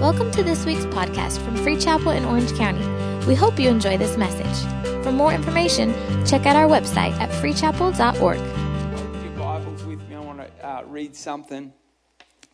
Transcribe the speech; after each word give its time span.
Welcome 0.00 0.30
to 0.30 0.42
this 0.42 0.64
week's 0.64 0.86
podcast 0.86 1.44
from 1.44 1.56
Free 1.56 1.76
Chapel 1.76 2.12
in 2.12 2.24
Orange 2.24 2.54
County. 2.54 2.82
We 3.26 3.34
hope 3.34 3.60
you 3.60 3.68
enjoy 3.68 3.98
this 3.98 4.16
message. 4.16 5.04
For 5.04 5.12
more 5.12 5.30
information, 5.30 5.92
check 6.24 6.46
out 6.46 6.56
our 6.56 6.66
website 6.66 7.12
at 7.20 7.28
freechapel.org. 7.28 8.38
your 8.38 9.32
Bibles 9.36 9.84
with 9.84 10.00
me. 10.08 10.14
I 10.14 10.20
want 10.20 10.38
to 10.38 10.66
uh, 10.66 10.84
read 10.86 11.14
something 11.14 11.74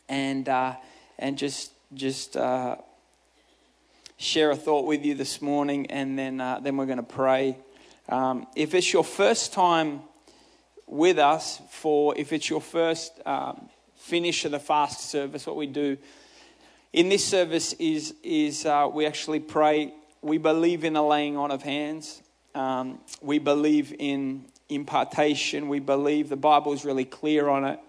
and 0.09 0.49
uh, 0.49 0.75
and 1.21 1.39
just 1.39 1.71
just 1.95 2.37
uh, 2.37 2.79
share 4.17 4.51
a 4.51 4.57
thought 4.57 4.85
with 4.85 5.05
you 5.05 5.15
this 5.15 5.41
morning, 5.41 5.87
and 5.87 6.19
then 6.19 6.41
uh, 6.41 6.59
then 6.59 6.77
we're 6.77 6.87
going 6.87 6.97
to 6.97 7.05
pray. 7.05 7.59
Um, 8.09 8.49
if 8.57 8.75
it's 8.75 8.93
your 8.93 9.05
first 9.05 9.53
time 9.53 10.01
with 10.89 11.21
us, 11.21 11.61
for 11.71 12.13
if 12.19 12.33
it's 12.33 12.51
your 12.51 12.61
first 12.61 13.13
um, 13.25 13.69
finish 13.95 14.45
of 14.45 14.51
the 14.51 14.59
fast 14.59 15.11
service, 15.11 15.47
what 15.47 15.55
we 15.55 15.69
do 15.69 15.97
in 16.97 17.11
this 17.11 17.25
service 17.25 17.75
is 17.75 18.15
is 18.25 18.65
uh, 18.65 18.89
we 18.93 19.07
actually 19.07 19.39
pray. 19.39 19.93
We 20.23 20.39
believe 20.39 20.83
in 20.83 20.97
a 20.97 21.07
laying 21.07 21.37
on 21.37 21.51
of 21.51 21.63
hands. 21.63 22.23
Um, 22.55 23.01
we 23.21 23.39
believe 23.39 23.95
in 23.99 24.47
impartation. 24.71 25.69
We 25.69 25.79
believe 25.79 26.31
the 26.31 26.37
Bible 26.37 26.73
is 26.73 26.87
really 26.87 27.05
clear 27.05 27.49
on 27.49 27.65
it. 27.65 27.81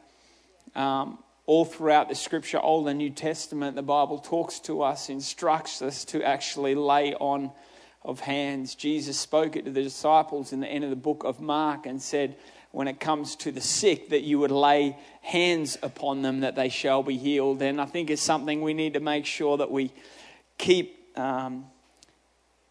Um, 0.75 1.19
all 1.45 1.63
throughout 1.63 2.09
the 2.09 2.15
Scripture, 2.15 2.59
Old 2.59 2.89
and 2.89 2.97
New 2.97 3.09
Testament, 3.09 3.77
the 3.77 3.81
Bible 3.81 4.19
talks 4.19 4.59
to 4.59 4.81
us, 4.81 5.09
instructs 5.09 5.81
us 5.81 6.03
to 6.05 6.21
actually 6.21 6.75
lay 6.75 7.13
on 7.15 7.51
of 8.03 8.19
hands. 8.19 8.75
Jesus 8.75 9.17
spoke 9.17 9.55
it 9.55 9.63
to 9.65 9.71
the 9.71 9.83
disciples 9.83 10.51
in 10.51 10.59
the 10.59 10.67
end 10.67 10.83
of 10.83 10.89
the 10.89 10.97
book 10.97 11.23
of 11.23 11.39
Mark 11.39 11.85
and 11.85 12.01
said, 12.01 12.35
when 12.77 12.87
it 12.87 12.99
comes 12.99 13.35
to 13.35 13.51
the 13.51 13.59
sick, 13.59 14.09
that 14.09 14.21
you 14.21 14.37
would 14.37 14.51
lay 14.51 14.95
hands 15.23 15.79
upon 15.81 16.21
them 16.21 16.41
that 16.41 16.55
they 16.55 16.69
shall 16.69 17.01
be 17.01 17.17
healed. 17.17 17.59
And 17.63 17.81
I 17.81 17.85
think 17.85 18.11
it's 18.11 18.21
something 18.21 18.61
we 18.61 18.75
need 18.75 18.93
to 18.93 18.99
make 18.99 19.25
sure 19.25 19.57
that 19.57 19.71
we 19.71 19.91
keep. 20.59 21.17
Um, 21.17 21.65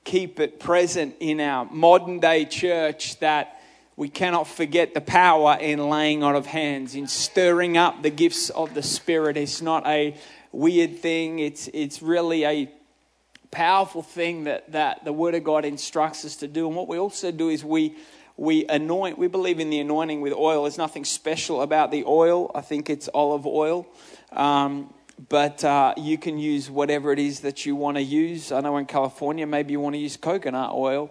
keep 0.04 0.38
it 0.38 0.60
present 0.60 1.16
in 1.18 1.40
our 1.40 1.64
modern 1.64 2.20
day 2.20 2.44
church 2.44 3.18
that 3.18 3.60
we 3.96 4.08
cannot 4.08 4.46
forget 4.46 4.94
the 4.94 5.00
power 5.00 5.58
in 5.60 5.90
laying 5.90 6.22
on 6.22 6.36
of 6.36 6.46
hands, 6.46 6.94
in 6.94 7.08
stirring 7.08 7.76
up 7.76 8.04
the 8.04 8.10
gifts 8.10 8.48
of 8.50 8.72
the 8.74 8.84
Spirit. 8.84 9.36
It's 9.36 9.60
not 9.60 9.84
a 9.84 10.16
weird 10.52 11.00
thing, 11.00 11.40
it's, 11.40 11.68
it's 11.74 12.00
really 12.00 12.44
a 12.44 12.70
powerful 13.50 14.02
thing 14.02 14.44
that, 14.44 14.70
that 14.70 15.04
the 15.04 15.12
Word 15.12 15.34
of 15.34 15.42
God 15.42 15.64
instructs 15.64 16.24
us 16.24 16.36
to 16.36 16.46
do. 16.46 16.68
And 16.68 16.76
what 16.76 16.86
we 16.86 16.96
also 16.96 17.32
do 17.32 17.48
is 17.48 17.64
we 17.64 17.96
we 18.36 18.66
anoint, 18.66 19.18
we 19.18 19.28
believe 19.28 19.60
in 19.60 19.70
the 19.70 19.80
anointing 19.80 20.20
with 20.20 20.32
oil. 20.32 20.64
There's 20.64 20.78
nothing 20.78 21.04
special 21.04 21.62
about 21.62 21.90
the 21.90 22.04
oil. 22.04 22.50
I 22.54 22.60
think 22.60 22.90
it's 22.90 23.08
olive 23.14 23.46
oil. 23.46 23.86
Um, 24.32 24.92
but 25.28 25.64
uh, 25.64 25.94
you 25.96 26.18
can 26.18 26.38
use 26.38 26.70
whatever 26.70 27.12
it 27.12 27.18
is 27.18 27.40
that 27.40 27.64
you 27.64 27.74
want 27.74 27.96
to 27.96 28.02
use. 28.02 28.52
I 28.52 28.60
know 28.60 28.76
in 28.76 28.84
California, 28.84 29.46
maybe 29.46 29.72
you 29.72 29.80
want 29.80 29.94
to 29.94 29.98
use 29.98 30.18
coconut 30.18 30.72
oil, 30.72 31.10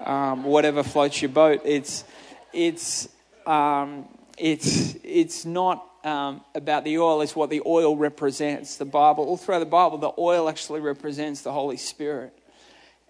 um, 0.00 0.42
whatever 0.42 0.82
floats 0.82 1.22
your 1.22 1.28
boat. 1.28 1.60
It's, 1.64 2.04
it's, 2.52 3.08
um, 3.46 4.08
it's, 4.36 4.96
it's 5.04 5.44
not 5.44 5.88
um, 6.02 6.40
about 6.56 6.82
the 6.84 6.98
oil, 6.98 7.20
it's 7.20 7.36
what 7.36 7.50
the 7.50 7.62
oil 7.64 7.96
represents. 7.96 8.76
The 8.76 8.84
Bible, 8.84 9.24
all 9.24 9.36
throughout 9.36 9.60
the 9.60 9.66
Bible, 9.66 9.98
the 9.98 10.12
oil 10.18 10.48
actually 10.48 10.80
represents 10.80 11.42
the 11.42 11.52
Holy 11.52 11.76
Spirit 11.76 12.36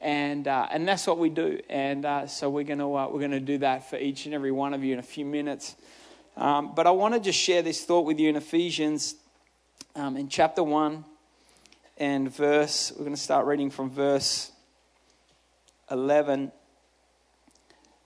and 0.00 0.46
uh, 0.46 0.68
and 0.70 0.86
that's 0.86 1.06
what 1.06 1.18
we 1.18 1.28
do. 1.28 1.60
And 1.68 2.04
uh, 2.04 2.26
so 2.26 2.50
we're 2.50 2.64
gonna 2.64 2.92
uh, 2.92 3.08
we're 3.08 3.20
gonna 3.20 3.40
do 3.40 3.58
that 3.58 3.88
for 3.88 3.96
each 3.96 4.26
and 4.26 4.34
every 4.34 4.52
one 4.52 4.74
of 4.74 4.84
you 4.84 4.92
in 4.92 4.98
a 4.98 5.02
few 5.02 5.24
minutes. 5.24 5.76
Um, 6.36 6.74
but 6.74 6.86
I 6.86 6.90
want 6.90 7.14
to 7.14 7.20
just 7.20 7.38
share 7.38 7.62
this 7.62 7.84
thought 7.84 8.04
with 8.04 8.20
you 8.20 8.28
in 8.28 8.36
Ephesians, 8.36 9.14
um, 9.94 10.16
in 10.16 10.28
chapter 10.28 10.62
one, 10.62 11.04
and 11.96 12.30
verse. 12.30 12.92
We're 12.96 13.08
to 13.08 13.16
start 13.16 13.46
reading 13.46 13.70
from 13.70 13.90
verse 13.90 14.52
eleven. 15.90 16.52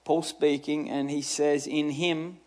Paul 0.03 0.23
speaking, 0.23 0.89
and 0.89 1.11
he 1.11 1.21
says, 1.21 1.67
"In 1.67 1.91
him." 1.91 2.37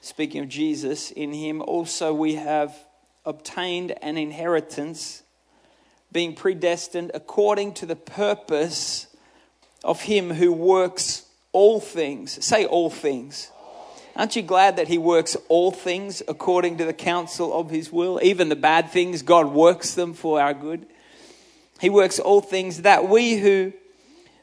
Speaking 0.00 0.42
of 0.42 0.48
Jesus, 0.48 1.10
in 1.10 1.32
him 1.32 1.60
also 1.60 2.14
we 2.14 2.36
have 2.36 2.86
obtained 3.26 3.94
an 4.00 4.16
inheritance 4.16 5.24
being 6.12 6.34
predestined 6.34 7.10
according 7.14 7.74
to 7.74 7.86
the 7.86 7.96
purpose 7.96 9.06
of 9.84 10.02
Him 10.02 10.30
who 10.30 10.52
works 10.52 11.26
all 11.52 11.80
things. 11.80 12.44
Say 12.44 12.64
all 12.64 12.90
things. 12.90 13.50
Aren't 14.16 14.34
you 14.34 14.42
glad 14.42 14.76
that 14.76 14.88
He 14.88 14.98
works 14.98 15.36
all 15.48 15.70
things 15.70 16.22
according 16.26 16.78
to 16.78 16.84
the 16.84 16.92
counsel 16.92 17.58
of 17.58 17.70
His 17.70 17.92
will? 17.92 18.18
Even 18.22 18.48
the 18.48 18.56
bad 18.56 18.90
things, 18.90 19.22
God 19.22 19.46
works 19.46 19.94
them 19.94 20.14
for 20.14 20.40
our 20.40 20.54
good. 20.54 20.86
He 21.80 21.90
works 21.90 22.18
all 22.18 22.40
things 22.40 22.82
that 22.82 23.08
we 23.08 23.36
who 23.36 23.72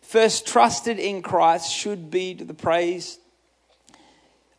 first 0.02 0.48
trusted 0.48 1.00
in 1.00 1.22
Christ 1.22 1.72
should 1.72 2.10
be 2.10 2.36
to 2.36 2.46
the 2.46 2.54
praise 2.54 3.20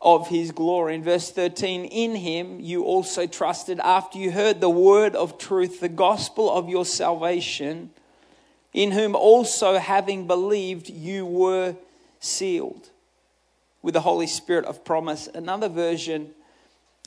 of 0.01 0.29
his 0.29 0.53
glory. 0.53 0.95
In 0.95 1.03
verse 1.03 1.31
13, 1.31 1.85
in 1.87 2.17
him 2.17 2.61
you 2.61 2.85
also 2.85 3.27
trusted 3.27 3.81
after 3.81 4.19
you 4.19 4.31
heard 4.31 4.61
the 4.61 4.71
word 4.71 5.17
of 5.17 5.39
truth, 5.39 5.81
the 5.81 5.89
gospel 5.89 6.51
of 6.51 6.69
your 6.69 6.85
salvation, 6.85 7.91
in 8.73 8.93
whom 8.93 9.17
also 9.17 9.79
having 9.79 10.27
believed 10.27 10.91
you 10.91 11.25
were 11.25 11.77
sealed 12.21 12.91
with 13.83 13.95
the 13.95 14.01
Holy 14.01 14.27
Spirit 14.27 14.65
of 14.67 14.85
promise. 14.85 15.29
Another 15.29 15.69
version 15.69 16.31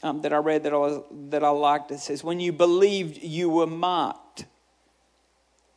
um, 0.02 0.22
that 0.22 0.34
I 0.34 0.38
read 0.38 0.64
that 0.64 0.74
I, 0.74 0.78
was, 0.78 1.04
that 1.30 1.44
I 1.44 1.50
liked, 1.50 1.92
it 1.92 2.00
says, 2.00 2.24
when 2.24 2.40
you 2.40 2.52
believed 2.52 3.18
you 3.18 3.50
were 3.50 3.68
marked, 3.68 4.46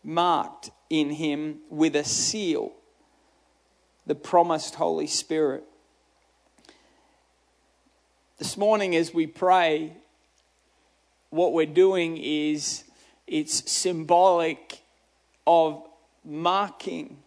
marked 0.03 0.71
in 0.89 1.11
him 1.11 1.59
with 1.69 1.97
a 1.97 2.05
seal, 2.05 2.72
the 4.06 4.15
promised 4.15 4.77
Holy 4.77 5.06
Spirit 5.06 5.65
this 8.42 8.56
morning, 8.56 8.97
as 8.97 9.14
we 9.14 9.25
pray, 9.25 9.92
what 11.30 11.53
we're 11.53 11.64
doing 11.64 12.16
is 12.16 12.82
it's 13.28 13.70
symbolic 13.70 14.80
of 15.47 15.86
marking 16.25 17.19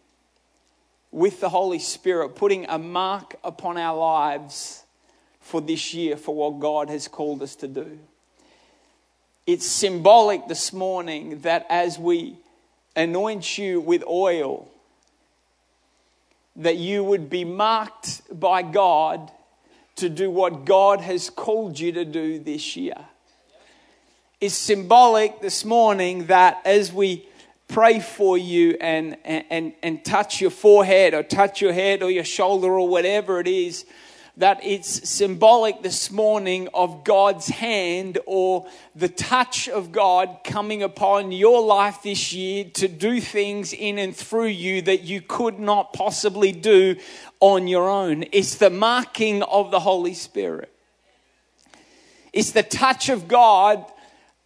with 1.10 1.40
the 1.40 1.48
Holy 1.48 1.78
Spirit, 1.78 2.36
putting 2.36 2.66
a 2.68 2.78
mark 2.78 3.34
upon 3.42 3.78
our 3.78 3.96
lives 3.96 4.84
for 5.40 5.62
this 5.62 5.94
year, 5.94 6.18
for 6.18 6.34
what 6.34 6.60
God 6.60 6.90
has 6.90 7.08
called 7.08 7.42
us 7.42 7.56
to 7.56 7.66
do. 7.66 7.98
It's 9.46 9.64
symbolic 9.64 10.48
this 10.48 10.70
morning 10.70 11.38
that 11.40 11.64
as 11.70 11.98
we 11.98 12.36
anoint 12.94 13.56
you 13.56 13.80
with 13.80 14.04
oil, 14.06 14.68
that 16.56 16.76
you 16.76 17.02
would 17.02 17.30
be 17.30 17.46
marked 17.46 18.20
by 18.38 18.60
God 18.60 19.32
to 19.96 20.08
do 20.08 20.30
what 20.30 20.64
God 20.64 21.00
has 21.00 21.30
called 21.30 21.78
you 21.78 21.92
to 21.92 22.04
do 22.04 22.38
this 22.38 22.76
year. 22.76 22.96
It's 24.40 24.54
symbolic 24.54 25.40
this 25.40 25.64
morning 25.64 26.26
that 26.26 26.60
as 26.64 26.92
we 26.92 27.26
pray 27.68 28.00
for 28.00 28.36
you 28.38 28.76
and, 28.80 29.16
and, 29.24 29.72
and 29.82 30.04
touch 30.04 30.40
your 30.40 30.50
forehead 30.50 31.14
or 31.14 31.22
touch 31.22 31.60
your 31.60 31.72
head 31.72 32.02
or 32.02 32.10
your 32.10 32.24
shoulder 32.24 32.78
or 32.78 32.86
whatever 32.86 33.40
it 33.40 33.48
is, 33.48 33.86
that 34.38 34.60
it's 34.62 35.08
symbolic 35.08 35.82
this 35.82 36.10
morning 36.10 36.68
of 36.74 37.04
God's 37.04 37.48
hand 37.48 38.18
or 38.26 38.66
the 38.94 39.08
touch 39.08 39.66
of 39.66 39.92
God 39.92 40.40
coming 40.44 40.82
upon 40.82 41.32
your 41.32 41.62
life 41.62 42.02
this 42.02 42.34
year 42.34 42.64
to 42.74 42.86
do 42.86 43.18
things 43.18 43.72
in 43.72 43.98
and 43.98 44.14
through 44.14 44.48
you 44.48 44.82
that 44.82 45.04
you 45.04 45.22
could 45.22 45.58
not 45.58 45.94
possibly 45.94 46.52
do 46.52 46.96
on 47.40 47.66
your 47.66 47.88
own. 47.88 48.26
It's 48.30 48.56
the 48.56 48.68
marking 48.68 49.42
of 49.42 49.70
the 49.70 49.80
Holy 49.80 50.14
Spirit, 50.14 50.70
it's 52.32 52.50
the 52.50 52.62
touch 52.62 53.08
of 53.08 53.28
God 53.28 53.84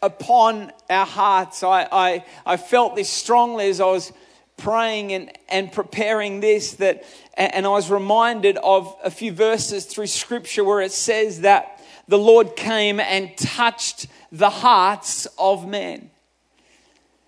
upon 0.02 0.72
our 0.88 1.06
hearts. 1.06 1.64
I, 1.64 1.86
I, 1.90 2.24
I 2.46 2.56
felt 2.56 2.94
this 2.94 3.10
strongly 3.10 3.68
as 3.68 3.80
I 3.80 3.86
was 3.86 4.12
praying 4.60 5.12
and, 5.12 5.32
and 5.48 5.72
preparing 5.72 6.40
this 6.40 6.74
that 6.74 7.04
and 7.34 7.66
I 7.66 7.70
was 7.70 7.90
reminded 7.90 8.58
of 8.58 8.94
a 9.02 9.10
few 9.10 9.32
verses 9.32 9.86
through 9.86 10.08
scripture 10.08 10.62
where 10.62 10.80
it 10.80 10.92
says 10.92 11.40
that 11.40 11.82
the 12.06 12.18
Lord 12.18 12.56
came 12.56 13.00
and 13.00 13.36
touched 13.36 14.08
the 14.30 14.50
hearts 14.50 15.26
of 15.38 15.66
men. 15.66 16.10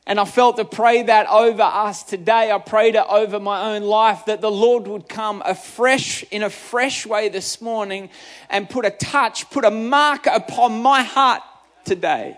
And 0.06 0.18
I 0.18 0.24
felt 0.24 0.56
to 0.56 0.64
pray 0.64 1.04
that 1.04 1.28
over 1.28 1.62
us 1.62 2.02
today. 2.02 2.50
I 2.50 2.58
prayed 2.58 2.96
it 2.96 3.04
over 3.08 3.38
my 3.38 3.74
own 3.74 3.82
life 3.82 4.24
that 4.26 4.40
the 4.40 4.50
Lord 4.50 4.88
would 4.88 5.08
come 5.08 5.42
afresh, 5.46 6.24
in 6.24 6.42
a 6.42 6.50
fresh 6.50 7.06
way 7.06 7.28
this 7.28 7.60
morning 7.60 8.10
and 8.50 8.68
put 8.68 8.84
a 8.84 8.90
touch, 8.90 9.48
put 9.50 9.64
a 9.64 9.70
mark 9.70 10.26
upon 10.26 10.82
my 10.82 11.02
heart 11.02 11.42
today. 11.84 12.36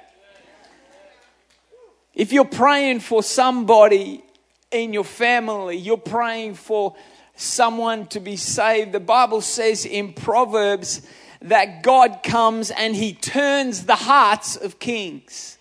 If 2.14 2.32
you're 2.32 2.44
praying 2.44 3.00
for 3.00 3.22
somebody 3.22 4.23
in 4.74 4.92
your 4.92 5.04
family, 5.04 5.76
you're 5.76 5.96
praying 5.96 6.54
for 6.54 6.94
someone 7.36 8.06
to 8.08 8.20
be 8.20 8.36
saved, 8.36 8.92
the 8.92 9.00
Bible 9.00 9.40
says 9.40 9.84
in 9.84 10.12
Proverbs 10.12 11.02
that 11.42 11.82
God 11.82 12.20
comes 12.22 12.70
and 12.70 12.94
he 12.94 13.12
turns 13.12 13.84
the 13.84 13.96
hearts 13.96 14.56
of 14.56 14.78
kings. 14.78 15.58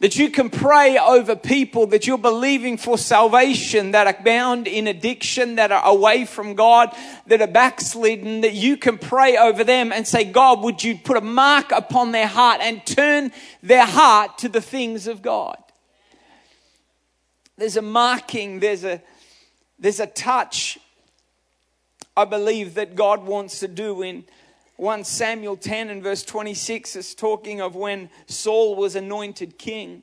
that 0.00 0.16
you 0.16 0.30
can 0.30 0.48
pray 0.48 0.98
over 0.98 1.36
people 1.36 1.86
that 1.88 2.06
you're 2.06 2.18
believing 2.18 2.78
for 2.78 2.96
salvation, 2.96 3.90
that 3.90 4.06
are 4.06 4.24
bound 4.24 4.66
in 4.66 4.86
addiction, 4.86 5.56
that 5.56 5.70
are 5.70 5.84
away 5.84 6.24
from 6.24 6.54
God, 6.54 6.94
that 7.26 7.42
are 7.42 7.46
backslidden, 7.46 8.40
that 8.40 8.54
you 8.54 8.78
can 8.78 8.96
pray 8.96 9.36
over 9.36 9.62
them 9.62 9.92
and 9.92 10.06
say, 10.06 10.24
God, 10.24 10.60
would 10.62 10.82
you 10.82 10.96
put 10.96 11.18
a 11.18 11.20
mark 11.20 11.70
upon 11.70 12.12
their 12.12 12.26
heart 12.26 12.62
and 12.62 12.84
turn 12.86 13.30
their 13.62 13.84
heart 13.84 14.38
to 14.38 14.48
the 14.48 14.62
things 14.62 15.06
of 15.06 15.20
God? 15.20 15.58
There's 17.60 17.76
a 17.76 17.82
marking, 17.82 18.58
there's 18.58 18.84
a, 18.84 19.02
there's 19.78 20.00
a 20.00 20.06
touch, 20.06 20.78
I 22.16 22.24
believe, 22.24 22.72
that 22.76 22.94
God 22.94 23.26
wants 23.26 23.60
to 23.60 23.68
do 23.68 24.00
in 24.00 24.24
1 24.76 25.04
Samuel 25.04 25.58
10 25.58 25.90
and 25.90 26.02
verse 26.02 26.22
26 26.22 26.96
is 26.96 27.14
talking 27.14 27.60
of 27.60 27.74
when 27.74 28.08
Saul 28.26 28.76
was 28.76 28.96
anointed 28.96 29.58
king. 29.58 30.02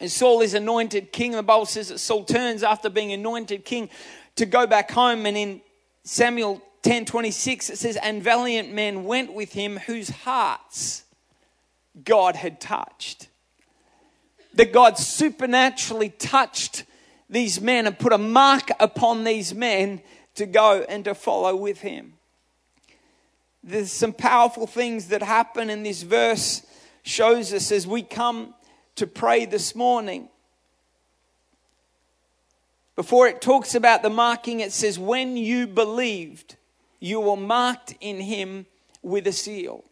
And 0.00 0.10
Saul 0.10 0.40
is 0.40 0.54
anointed 0.54 1.12
king. 1.12 1.32
The 1.32 1.42
Bible 1.42 1.66
says 1.66 1.90
that 1.90 1.98
Saul 1.98 2.24
turns 2.24 2.62
after 2.62 2.88
being 2.88 3.12
anointed 3.12 3.66
king 3.66 3.90
to 4.36 4.46
go 4.46 4.66
back 4.66 4.90
home. 4.90 5.26
And 5.26 5.36
in 5.36 5.60
Samuel 6.02 6.62
10 6.80 7.04
26, 7.04 7.68
it 7.68 7.76
says, 7.76 7.96
And 7.96 8.22
valiant 8.22 8.72
men 8.72 9.04
went 9.04 9.34
with 9.34 9.52
him 9.52 9.80
whose 9.80 10.08
hearts 10.08 11.04
God 12.02 12.36
had 12.36 12.58
touched. 12.58 13.28
That 14.54 14.72
God 14.72 14.98
supernaturally 14.98 16.10
touched 16.10 16.84
these 17.28 17.60
men 17.60 17.86
and 17.86 17.98
put 17.98 18.12
a 18.12 18.18
mark 18.18 18.70
upon 18.78 19.24
these 19.24 19.54
men 19.54 20.00
to 20.36 20.46
go 20.46 20.84
and 20.88 21.04
to 21.04 21.14
follow 21.14 21.56
with 21.56 21.80
him. 21.80 22.14
There's 23.62 23.90
some 23.90 24.12
powerful 24.12 24.66
things 24.66 25.08
that 25.08 25.22
happen 25.22 25.70
in 25.70 25.82
this 25.82 26.02
verse 26.02 26.66
shows 27.02 27.52
us 27.52 27.72
as 27.72 27.86
we 27.86 28.02
come 28.02 28.54
to 28.96 29.06
pray 29.06 29.46
this 29.46 29.74
morning. 29.74 30.28
Before 32.96 33.26
it 33.26 33.40
talks 33.40 33.74
about 33.74 34.02
the 34.02 34.10
marking 34.10 34.60
it 34.60 34.72
says 34.72 34.98
when 34.98 35.36
you 35.36 35.66
believed 35.66 36.56
you 37.00 37.20
were 37.20 37.36
marked 37.36 37.94
in 38.00 38.20
him 38.20 38.66
with 39.02 39.26
a 39.26 39.32
seal 39.32 39.84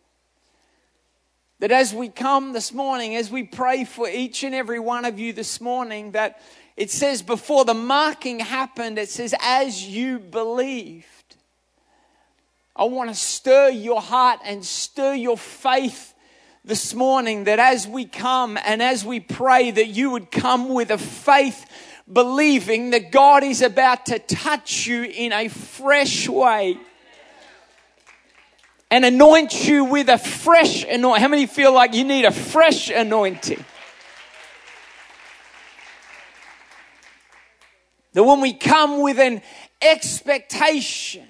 that 1.63 1.71
as 1.71 1.95
we 1.95 2.09
come 2.09 2.53
this 2.53 2.73
morning 2.73 3.15
as 3.15 3.31
we 3.31 3.45
pray 3.45 3.85
for 3.85 4.09
each 4.09 4.43
and 4.43 4.53
every 4.53 4.81
one 4.81 5.05
of 5.05 5.21
you 5.21 5.33
this 5.33 5.61
morning 5.61 6.11
that 6.11 6.43
it 6.77 6.91
says 6.91 7.23
before 7.23 7.65
the 7.65 7.73
marking 7.73 8.41
happened 8.41 8.99
it 8.99 9.09
says 9.09 9.33
as 9.41 9.87
you 9.87 10.19
believed. 10.19 11.07
I 12.75 12.83
want 12.87 13.11
to 13.11 13.15
stir 13.15 13.69
your 13.69 14.01
heart 14.01 14.41
and 14.45 14.65
stir 14.65 15.15
your 15.15 15.39
faith 15.39 16.15
this 16.65 16.95
morning 16.95 17.45
that 17.45 17.61
as 17.61 17.87
we 17.87 18.07
come 18.07 18.59
and 18.65 18.83
as 18.83 19.05
we 19.05 19.21
pray 19.21 19.71
that 19.71 19.87
you 19.87 20.11
would 20.11 20.33
come 20.33 20.69
with 20.69 20.91
a 20.91 20.99
faith 20.99 21.65
believing 22.13 22.91
that 22.91 23.13
God 23.13 23.45
is 23.45 23.63
about 23.63 24.07
to 24.07 24.19
touch 24.19 24.89
you 24.89 25.05
in 25.05 25.33
a 25.33 25.47
fresh 25.47 26.29
way 26.29 26.81
and 28.93 29.07
anoint 29.07 29.67
you 29.67 29.87
with 29.87 30.11
a 30.11 30.19
fresh 30.19 30.85
anointing. 30.85 31.23
How 31.23 31.29
many 31.29 31.47
feel 31.47 31.73
like 31.73 31.95
you 31.95 32.05
need 32.05 32.27
a 32.27 32.31
fresh 32.31 32.91
anointing? 32.91 33.65
That 38.13 38.23
when 38.23 38.43
we 38.43 38.53
come 38.53 39.01
with 39.01 39.19
an 39.19 39.41
expectation 39.81 41.27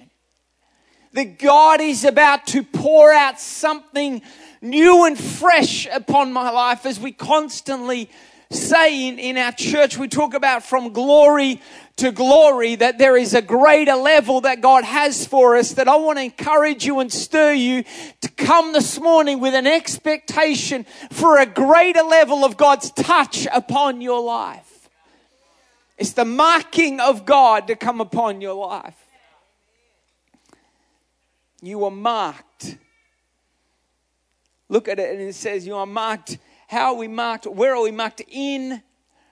that 1.13 1.39
God 1.39 1.79
is 1.79 2.03
about 2.03 2.47
to 2.47 2.63
pour 2.63 3.13
out 3.13 3.39
something 3.39 4.21
new 4.61 5.05
and 5.05 5.17
fresh 5.17 5.87
upon 5.87 6.33
my 6.33 6.49
life 6.49 6.85
as 6.85 6.99
we 6.99 7.13
constantly 7.13 8.09
say 8.53 9.07
in, 9.07 9.19
in 9.19 9.37
our 9.37 9.51
church, 9.51 9.97
we 9.97 10.07
talk 10.07 10.33
about 10.33 10.63
from 10.63 10.93
glory 10.93 11.61
to 11.97 12.11
glory, 12.11 12.75
that 12.75 12.97
there 12.97 13.15
is 13.15 13.33
a 13.33 13.41
greater 13.41 13.95
level 13.95 14.41
that 14.41 14.61
God 14.61 14.83
has 14.83 15.27
for 15.27 15.55
us. 15.55 15.73
That 15.73 15.87
I 15.87 15.95
want 15.95 16.17
to 16.17 16.23
encourage 16.23 16.85
you 16.85 16.99
and 16.99 17.11
stir 17.11 17.53
you 17.53 17.83
to 18.21 18.29
come 18.29 18.73
this 18.73 18.99
morning 18.99 19.39
with 19.39 19.53
an 19.53 19.67
expectation 19.67 20.85
for 21.11 21.37
a 21.37 21.45
greater 21.45 22.01
level 22.01 22.43
of 22.43 22.57
God's 22.57 22.91
touch 22.91 23.47
upon 23.53 24.01
your 24.01 24.21
life. 24.21 24.89
It's 25.97 26.13
the 26.13 26.25
marking 26.25 26.99
of 26.99 27.25
God 27.25 27.67
to 27.67 27.75
come 27.75 28.01
upon 28.01 28.41
your 28.41 28.55
life. 28.55 28.97
You 31.61 31.85
are 31.85 31.91
marked. 31.91 32.77
Look 34.67 34.87
at 34.87 34.99
it, 34.99 35.11
and 35.11 35.21
it 35.21 35.35
says, 35.35 35.67
You 35.67 35.75
are 35.75 35.85
marked. 35.85 36.39
How 36.67 36.93
are 36.93 36.97
we 36.97 37.07
marked? 37.07 37.45
Where 37.45 37.75
are 37.75 37.81
we 37.81 37.91
marked? 37.91 38.21
In 38.27 38.81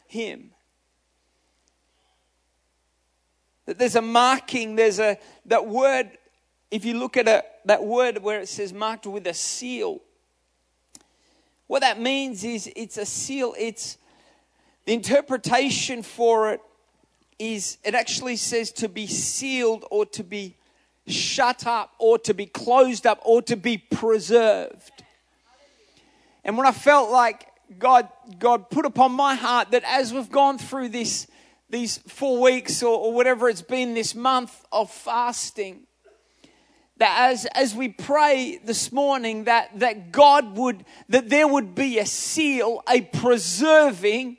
Him. 0.07 0.51
That 3.65 3.77
there's 3.77 3.95
a 3.95 4.01
marking, 4.01 4.75
there's 4.75 4.99
a, 4.99 5.17
that 5.45 5.67
word, 5.67 6.11
if 6.69 6.83
you 6.85 6.97
look 6.97 7.17
at 7.17 7.27
it, 7.27 7.45
that 7.65 7.83
word 7.83 8.21
where 8.21 8.41
it 8.41 8.49
says 8.49 8.73
marked 8.73 9.05
with 9.05 9.27
a 9.27 9.33
seal, 9.33 10.01
what 11.67 11.81
that 11.81 12.01
means 12.01 12.43
is 12.43 12.69
it's 12.75 12.97
a 12.97 13.05
seal, 13.05 13.55
it's 13.57 13.97
the 14.85 14.93
interpretation 14.93 16.03
for 16.03 16.51
it 16.51 16.61
is 17.39 17.77
it 17.83 17.95
actually 17.95 18.35
says 18.35 18.71
to 18.71 18.87
be 18.87 19.07
sealed 19.07 19.85
or 19.89 20.05
to 20.05 20.23
be 20.23 20.55
shut 21.07 21.65
up 21.65 21.93
or 21.97 22.19
to 22.19 22.33
be 22.33 22.45
closed 22.45 23.07
up 23.07 23.19
or 23.23 23.41
to 23.41 23.55
be 23.55 23.77
preserved. 23.77 25.00
And 26.43 26.57
when 26.57 26.65
I 26.67 26.71
felt 26.71 27.11
like 27.11 27.47
God, 27.77 28.09
God 28.39 28.69
put 28.69 28.85
upon 28.85 29.11
my 29.11 29.35
heart 29.35 29.71
that 29.71 29.83
as 29.85 30.13
we've 30.13 30.31
gone 30.31 30.57
through 30.57 30.89
this, 30.89 31.27
these 31.69 31.97
four 31.99 32.41
weeks 32.41 32.83
or, 32.83 32.97
or 32.97 33.13
whatever 33.13 33.47
it's 33.47 33.61
been, 33.61 33.93
this 33.93 34.15
month 34.15 34.65
of 34.71 34.91
fasting, 34.91 35.87
that 36.97 37.31
as, 37.31 37.45
as 37.55 37.73
we 37.73 37.89
pray 37.89 38.59
this 38.63 38.91
morning, 38.91 39.45
that, 39.45 39.79
that 39.79 40.11
God 40.11 40.57
would, 40.57 40.85
that 41.09 41.29
there 41.29 41.47
would 41.47 41.73
be 41.73 41.99
a 41.99 42.05
seal, 42.05 42.83
a 42.89 43.01
preserving, 43.01 44.37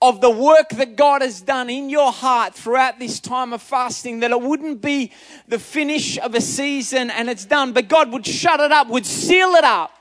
of 0.00 0.20
the 0.20 0.30
work 0.30 0.68
that 0.70 0.96
God 0.96 1.22
has 1.22 1.40
done 1.40 1.68
in 1.68 1.90
your 1.90 2.12
heart 2.12 2.54
throughout 2.54 2.98
this 2.98 3.18
time 3.18 3.52
of 3.52 3.60
fasting, 3.60 4.20
that 4.20 4.30
it 4.30 4.40
wouldn't 4.40 4.80
be 4.80 5.12
the 5.48 5.58
finish 5.58 6.18
of 6.18 6.34
a 6.34 6.40
season 6.40 7.10
and 7.10 7.28
it's 7.28 7.44
done, 7.44 7.72
but 7.72 7.88
God 7.88 8.12
would 8.12 8.24
shut 8.24 8.60
it 8.60 8.70
up, 8.70 8.88
would 8.88 9.06
seal 9.06 9.54
it 9.54 9.64
up. 9.64 9.97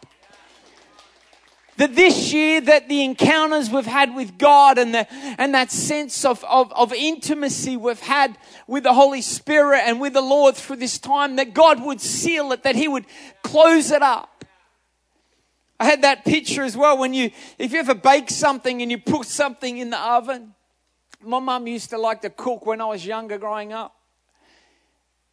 That 1.78 1.96
this 1.96 2.34
year, 2.34 2.60
that 2.62 2.90
the 2.90 3.04
encounters 3.04 3.70
we've 3.70 3.86
had 3.86 4.16
with 4.16 4.38
God 4.38 4.80
and, 4.80 4.94
the, 4.94 5.08
and 5.40 5.54
that 5.54 5.72
sense 5.72 6.26
of, 6.26 6.44
of, 6.46 6.74
of 6.74 6.92
intimacy 6.92 7.78
we've 7.78 8.00
had 8.00 8.36
with 8.66 8.84
the 8.84 8.94
Holy 8.94 9.22
Spirit 9.22 9.84
and 9.86 10.02
with 10.02 10.14
the 10.14 10.22
Lord 10.22 10.56
through 10.56 10.78
this 10.78 10.98
time, 10.98 11.36
that 11.36 11.54
God 11.54 11.84
would 11.84 12.02
seal 12.02 12.52
it, 12.52 12.64
that 12.64 12.76
He 12.76 12.88
would 12.88 13.06
close 13.44 13.92
it 13.92 14.02
up. 14.02 14.44
I 15.80 15.86
had 15.86 16.02
that 16.02 16.26
picture 16.26 16.64
as 16.64 16.76
well 16.76 16.98
when 16.98 17.14
you, 17.14 17.30
if 17.60 17.72
you 17.72 17.80
ever 17.80 17.94
bake 17.94 18.32
something 18.32 18.82
and 18.82 18.90
you 18.90 18.98
put 18.98 19.28
something 19.28 19.78
in 19.78 19.92
the 19.92 20.00
oven. 20.00 20.56
My 21.22 21.40
mum 21.40 21.68
used 21.68 21.92
to 21.92 21.98
like 21.98 22.22
to 22.22 22.32
cook 22.32 22.66
when 22.66 22.82
I 22.82 22.86
was 22.86 23.06
younger 23.06 23.38
growing 23.38 23.74
up. 23.74 23.96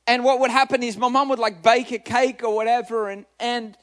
And 0.07 0.23
what 0.23 0.41
would 0.41 0.51
happen 0.51 0.83
is 0.83 0.99
my 0.99 1.09
mum 1.09 1.31
would 1.31 1.39
like 1.39 1.63
bake 1.63 1.91
a 1.93 1.99
cake 1.99 2.43
or 2.45 2.55
whatever 2.55 3.09
and, 3.09 3.25
and 3.41 3.77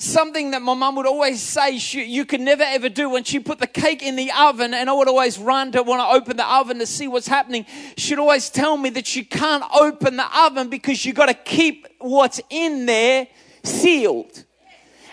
something 0.00 0.52
that 0.52 0.62
my 0.62 0.74
mum 0.74 0.96
would 0.96 1.06
always 1.06 1.40
say 1.40 1.78
she, 1.78 2.04
you 2.04 2.24
could 2.24 2.40
never 2.40 2.62
ever 2.62 2.88
do 2.88 3.10
when 3.10 3.22
she 3.22 3.38
put 3.38 3.58
the 3.58 3.66
cake 3.66 4.02
in 4.02 4.16
the 4.16 4.30
oven 4.32 4.72
and 4.74 4.88
I 4.88 4.92
would 4.92 5.08
always 5.08 5.38
run 5.38 5.72
to 5.72 5.82
want 5.82 6.00
to 6.00 6.16
open 6.16 6.36
the 6.36 6.46
oven 6.46 6.78
to 6.78 6.86
see 6.86 7.06
what's 7.06 7.28
happening. 7.28 7.66
She'd 7.96 8.18
always 8.18 8.50
tell 8.50 8.76
me 8.76 8.90
that 8.90 9.14
you 9.14 9.24
can't 9.24 9.64
open 9.74 10.16
the 10.16 10.26
oven 10.40 10.68
because 10.68 11.04
you 11.04 11.12
got 11.12 11.26
to 11.26 11.34
keep 11.34 11.86
what's 11.98 12.40
in 12.48 12.86
there 12.86 13.28
sealed. 13.62 14.44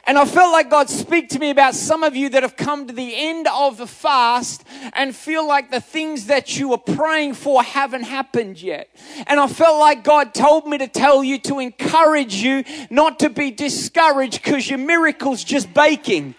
And 0.08 0.18
I 0.18 0.24
felt 0.24 0.54
like 0.54 0.70
God 0.70 0.90
speak 0.90 1.28
to 1.30 1.40
me 1.40 1.50
about 1.50 1.76
some 1.76 2.02
of 2.02 2.16
you 2.16 2.30
that 2.30 2.42
have 2.42 2.56
come 2.56 2.88
to 2.88 2.94
the 2.94 3.14
end 3.14 3.46
of 3.54 3.78
the 3.78 3.86
fast 3.86 4.64
and 4.94 5.14
feel 5.14 5.46
like 5.46 5.70
the 5.70 5.82
things 5.82 6.28
that 6.28 6.58
you 6.58 6.70
were 6.70 6.78
praying 6.78 7.34
for 7.34 7.62
haven't 7.62 8.04
happened 8.04 8.62
yet. 8.62 8.90
And 9.28 9.38
I 9.38 9.48
felt 9.48 9.80
like 9.80 10.06
God 10.06 10.34
told 10.34 10.66
me 10.66 10.78
to 10.78 10.88
tell 10.88 11.26
you 11.26 11.38
to 11.40 11.60
encourage 11.60 12.36
you 12.36 12.64
not 12.90 13.20
to 13.20 13.30
be 13.30 13.52
discouraged 13.52 14.42
because 14.42 14.70
your 14.70 14.80
miracle's 14.80 15.44
just 15.44 15.74
baking. 15.74 16.36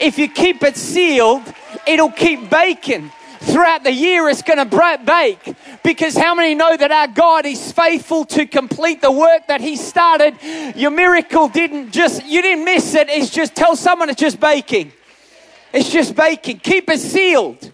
If 0.00 0.18
you 0.18 0.26
keep 0.26 0.62
it 0.62 0.78
sealed, 0.78 1.42
it'll 1.86 2.12
keep 2.12 2.48
baking 2.48 3.12
throughout 3.40 3.84
the 3.84 3.92
year 3.92 4.28
it's 4.28 4.42
going 4.42 4.58
to 4.58 4.98
bake 5.04 5.56
because 5.82 6.16
how 6.16 6.34
many 6.34 6.54
know 6.54 6.76
that 6.76 6.90
our 6.90 7.08
God 7.08 7.46
is 7.46 7.72
faithful 7.72 8.24
to 8.26 8.46
complete 8.46 9.00
the 9.00 9.10
work 9.10 9.46
that 9.48 9.60
He 9.60 9.76
started? 9.76 10.36
Your 10.76 10.90
miracle 10.90 11.48
didn't 11.48 11.92
just, 11.92 12.24
you 12.26 12.42
didn't 12.42 12.64
miss 12.64 12.94
it. 12.94 13.08
It's 13.08 13.30
just 13.30 13.54
tell 13.54 13.76
someone 13.76 14.10
it's 14.10 14.20
just 14.20 14.40
baking. 14.40 14.92
It's 15.72 15.90
just 15.90 16.14
baking. 16.14 16.58
Keep 16.58 16.90
it 16.90 17.00
sealed. 17.00 17.72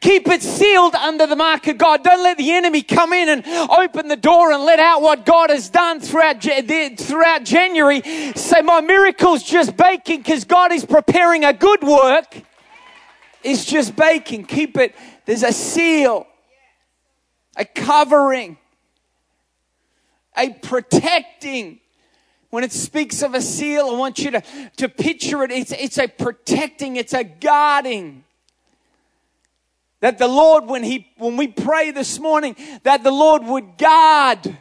Keep 0.00 0.28
it 0.28 0.42
sealed 0.42 0.94
under 0.94 1.26
the 1.26 1.36
mark 1.36 1.66
of 1.66 1.78
God. 1.78 2.04
Don't 2.04 2.22
let 2.22 2.36
the 2.36 2.52
enemy 2.52 2.82
come 2.82 3.14
in 3.14 3.30
and 3.30 3.70
open 3.70 4.08
the 4.08 4.16
door 4.16 4.52
and 4.52 4.62
let 4.62 4.78
out 4.78 5.00
what 5.00 5.24
God 5.24 5.48
has 5.48 5.70
done 5.70 5.98
throughout, 5.98 6.42
throughout 6.42 7.44
January. 7.44 8.02
Say, 8.34 8.60
my 8.60 8.82
miracle's 8.82 9.42
just 9.42 9.78
baking 9.78 10.18
because 10.18 10.44
God 10.44 10.72
is 10.72 10.84
preparing 10.84 11.44
a 11.44 11.54
good 11.54 11.82
work. 11.82 12.42
It's 13.44 13.64
just 13.64 13.94
baking. 13.94 14.46
Keep 14.46 14.78
it. 14.78 14.94
There's 15.26 15.42
a 15.42 15.52
seal, 15.52 16.26
a 17.56 17.64
covering, 17.64 18.56
a 20.36 20.50
protecting 20.50 21.80
when 22.54 22.62
it 22.62 22.70
speaks 22.70 23.22
of 23.22 23.34
a 23.34 23.40
seal, 23.40 23.88
I 23.88 23.96
want 23.96 24.20
you 24.20 24.30
to, 24.30 24.42
to 24.76 24.88
picture 24.88 25.42
it. 25.42 25.50
It's, 25.50 25.72
it's 25.72 25.98
a 25.98 26.06
protecting, 26.06 26.94
it's 26.94 27.12
a 27.12 27.24
guarding. 27.24 28.22
That 29.98 30.18
the 30.18 30.28
Lord, 30.28 30.66
when 30.66 30.84
He 30.84 31.08
when 31.18 31.36
we 31.36 31.48
pray 31.48 31.90
this 31.90 32.20
morning, 32.20 32.54
that 32.84 33.02
the 33.02 33.10
Lord 33.10 33.42
would 33.42 33.76
guard, 33.76 34.56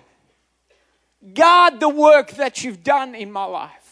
guard 1.35 1.79
the 1.79 1.89
work 1.89 2.31
that 2.31 2.63
you've 2.63 2.83
done 2.83 3.13
in 3.13 3.31
my 3.31 3.45
life. 3.45 3.82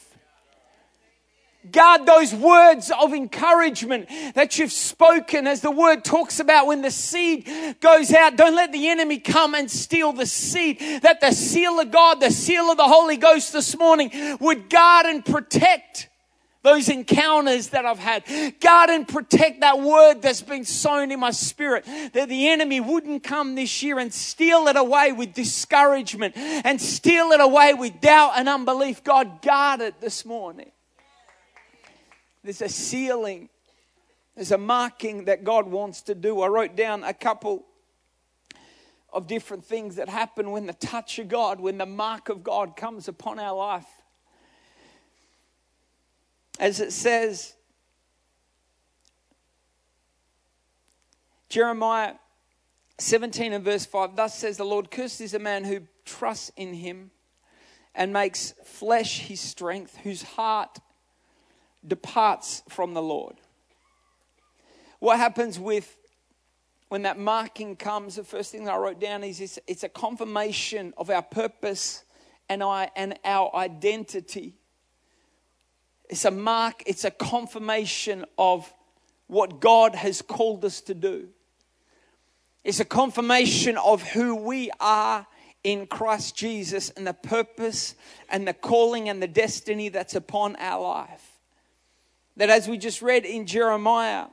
Guard 1.70 2.08
those 2.08 2.34
words 2.34 2.92
of 3.00 3.14
encouragement 3.14 4.10
that 4.34 4.58
you've 4.58 4.72
spoken 4.72 5.46
as 5.46 5.62
the 5.62 5.70
word 5.70 6.04
talks 6.04 6.40
about 6.40 6.66
when 6.66 6.82
the 6.82 6.90
seed 6.90 7.48
goes 7.80 8.12
out. 8.12 8.36
Don't 8.36 8.56
let 8.56 8.72
the 8.72 8.90
enemy 8.90 9.20
come 9.20 9.54
and 9.54 9.70
steal 9.70 10.12
the 10.12 10.26
seed. 10.26 10.80
That 11.04 11.22
the 11.22 11.32
seal 11.32 11.80
of 11.80 11.92
God, 11.92 12.20
the 12.20 12.32
seal 12.32 12.72
of 12.72 12.78
the 12.78 12.88
Holy 12.88 13.18
Ghost 13.18 13.54
this 13.54 13.78
morning 13.78 14.12
would 14.40 14.70
guard 14.72 15.06
and 15.06 15.24
protect 15.24 16.10
those 16.64 16.90
encounters 16.90 17.70
that 17.70 17.86
I've 17.86 18.00
had. 18.00 18.24
Guard 18.60 18.90
and 18.90 19.08
protect 19.08 19.62
that 19.62 19.80
word 19.80 20.22
that's 20.22 20.42
been 20.42 20.66
sown 20.66 21.12
in 21.12 21.20
my 21.20 21.32
spirit. 21.32 21.86
That 22.14 22.30
the 22.30 22.50
enemy 22.50 22.80
wouldn't 22.80 23.24
come 23.24 23.56
this 23.56 23.82
year 23.84 24.00
and 24.00 24.14
steal 24.14 24.68
it 24.68 24.76
away 24.76 25.12
with 25.12 25.34
discouragement 25.34 26.36
and 26.38 26.82
steal 26.82 27.32
it 27.32 27.40
away 27.40 27.74
with 27.74 28.00
doubt 28.02 28.34
and 28.36 28.50
unbelief. 28.50 29.04
God, 29.04 29.42
guard 29.42 29.82
it 29.82 30.00
this 30.02 30.26
morning. 30.26 30.72
There's 32.44 32.62
a 32.62 32.70
sealing, 32.70 33.50
there's 34.36 34.52
a 34.52 34.58
marking 34.58 35.26
that 35.26 35.44
God 35.44 35.68
wants 35.68 36.02
to 36.04 36.16
do. 36.16 36.42
I 36.42 36.48
wrote 36.48 36.76
down 36.76 37.04
a 37.04 37.14
couple 37.14 37.66
of 39.14 39.28
different 39.28 39.66
things 39.66 39.98
that 39.98 40.10
happen 40.10 40.52
when 40.52 40.66
the 40.66 40.74
touch 40.74 41.20
of 41.20 41.28
God, 41.28 41.60
when 41.60 41.78
the 41.78 41.86
mark 41.86 42.30
of 42.30 42.44
God 42.44 42.76
comes 42.76 43.08
upon 43.08 43.40
our 43.40 43.56
life. 43.56 43.88
As 46.60 46.80
it 46.80 46.94
says, 46.94 47.56
Jeremiah 51.50 52.14
17 52.98 53.52
and 53.52 53.66
verse 53.66 53.86
5 53.86 54.16
Thus 54.16 54.38
says 54.38 54.58
the 54.58 54.64
Lord, 54.64 54.90
Cursed 54.90 55.22
is 55.22 55.34
a 55.34 55.40
man 55.40 55.66
who 55.66 55.82
trusts 56.06 56.52
in 56.56 56.74
him 56.74 57.12
and 57.94 58.14
makes 58.14 58.54
flesh 58.64 59.20
his 59.20 59.42
strength, 59.42 59.98
whose 59.98 60.22
heart 60.22 60.80
departs 61.86 62.64
from 62.70 62.94
the 62.94 63.02
Lord. 63.02 63.36
What 65.00 65.18
happens 65.18 65.60
with 65.60 65.98
when 66.90 67.04
that 67.04 67.18
marking 67.18 67.76
comes? 67.76 68.16
The 68.16 68.24
first 68.24 68.52
thing 68.52 68.66
that 68.66 68.74
I 68.74 68.78
wrote 68.78 69.00
down 69.00 69.24
is 69.24 69.42
it's, 69.42 69.60
it's 69.68 69.84
a 69.84 69.90
confirmation 69.90 70.94
of 70.98 71.10
our 71.10 71.24
purpose 71.24 72.04
and, 72.50 72.62
I, 72.62 72.90
and 72.96 73.18
our 73.26 73.54
identity. 73.56 74.58
It's 76.10 76.26
a 76.26 76.32
mark, 76.32 76.84
it's 76.86 77.06
a 77.06 77.12
confirmation 77.12 78.26
of 78.38 78.72
what 79.28 79.60
God 79.60 79.96
has 79.96 80.22
called 80.22 80.66
us 80.66 80.82
to 80.82 80.94
do. 80.94 81.30
It's 82.64 82.80
a 82.80 82.86
confirmation 82.86 83.78
of 83.78 84.04
who 84.04 84.36
we 84.36 84.70
are 84.80 85.26
in 85.64 85.88
Christ 85.88 86.36
Jesus 86.36 86.90
and 86.92 87.08
the 87.08 87.14
purpose 87.14 87.96
and 88.30 88.48
the 88.48 88.54
calling 88.54 89.10
and 89.10 89.22
the 89.22 89.28
destiny 89.28 89.90
that's 89.90 90.16
upon 90.16 90.56
our 90.58 90.82
life 90.82 91.31
that 92.38 92.50
as 92.50 92.68
we 92.68 92.78
just 92.78 93.02
read 93.02 93.26
in 93.26 93.46
Jeremiah, 93.46 94.28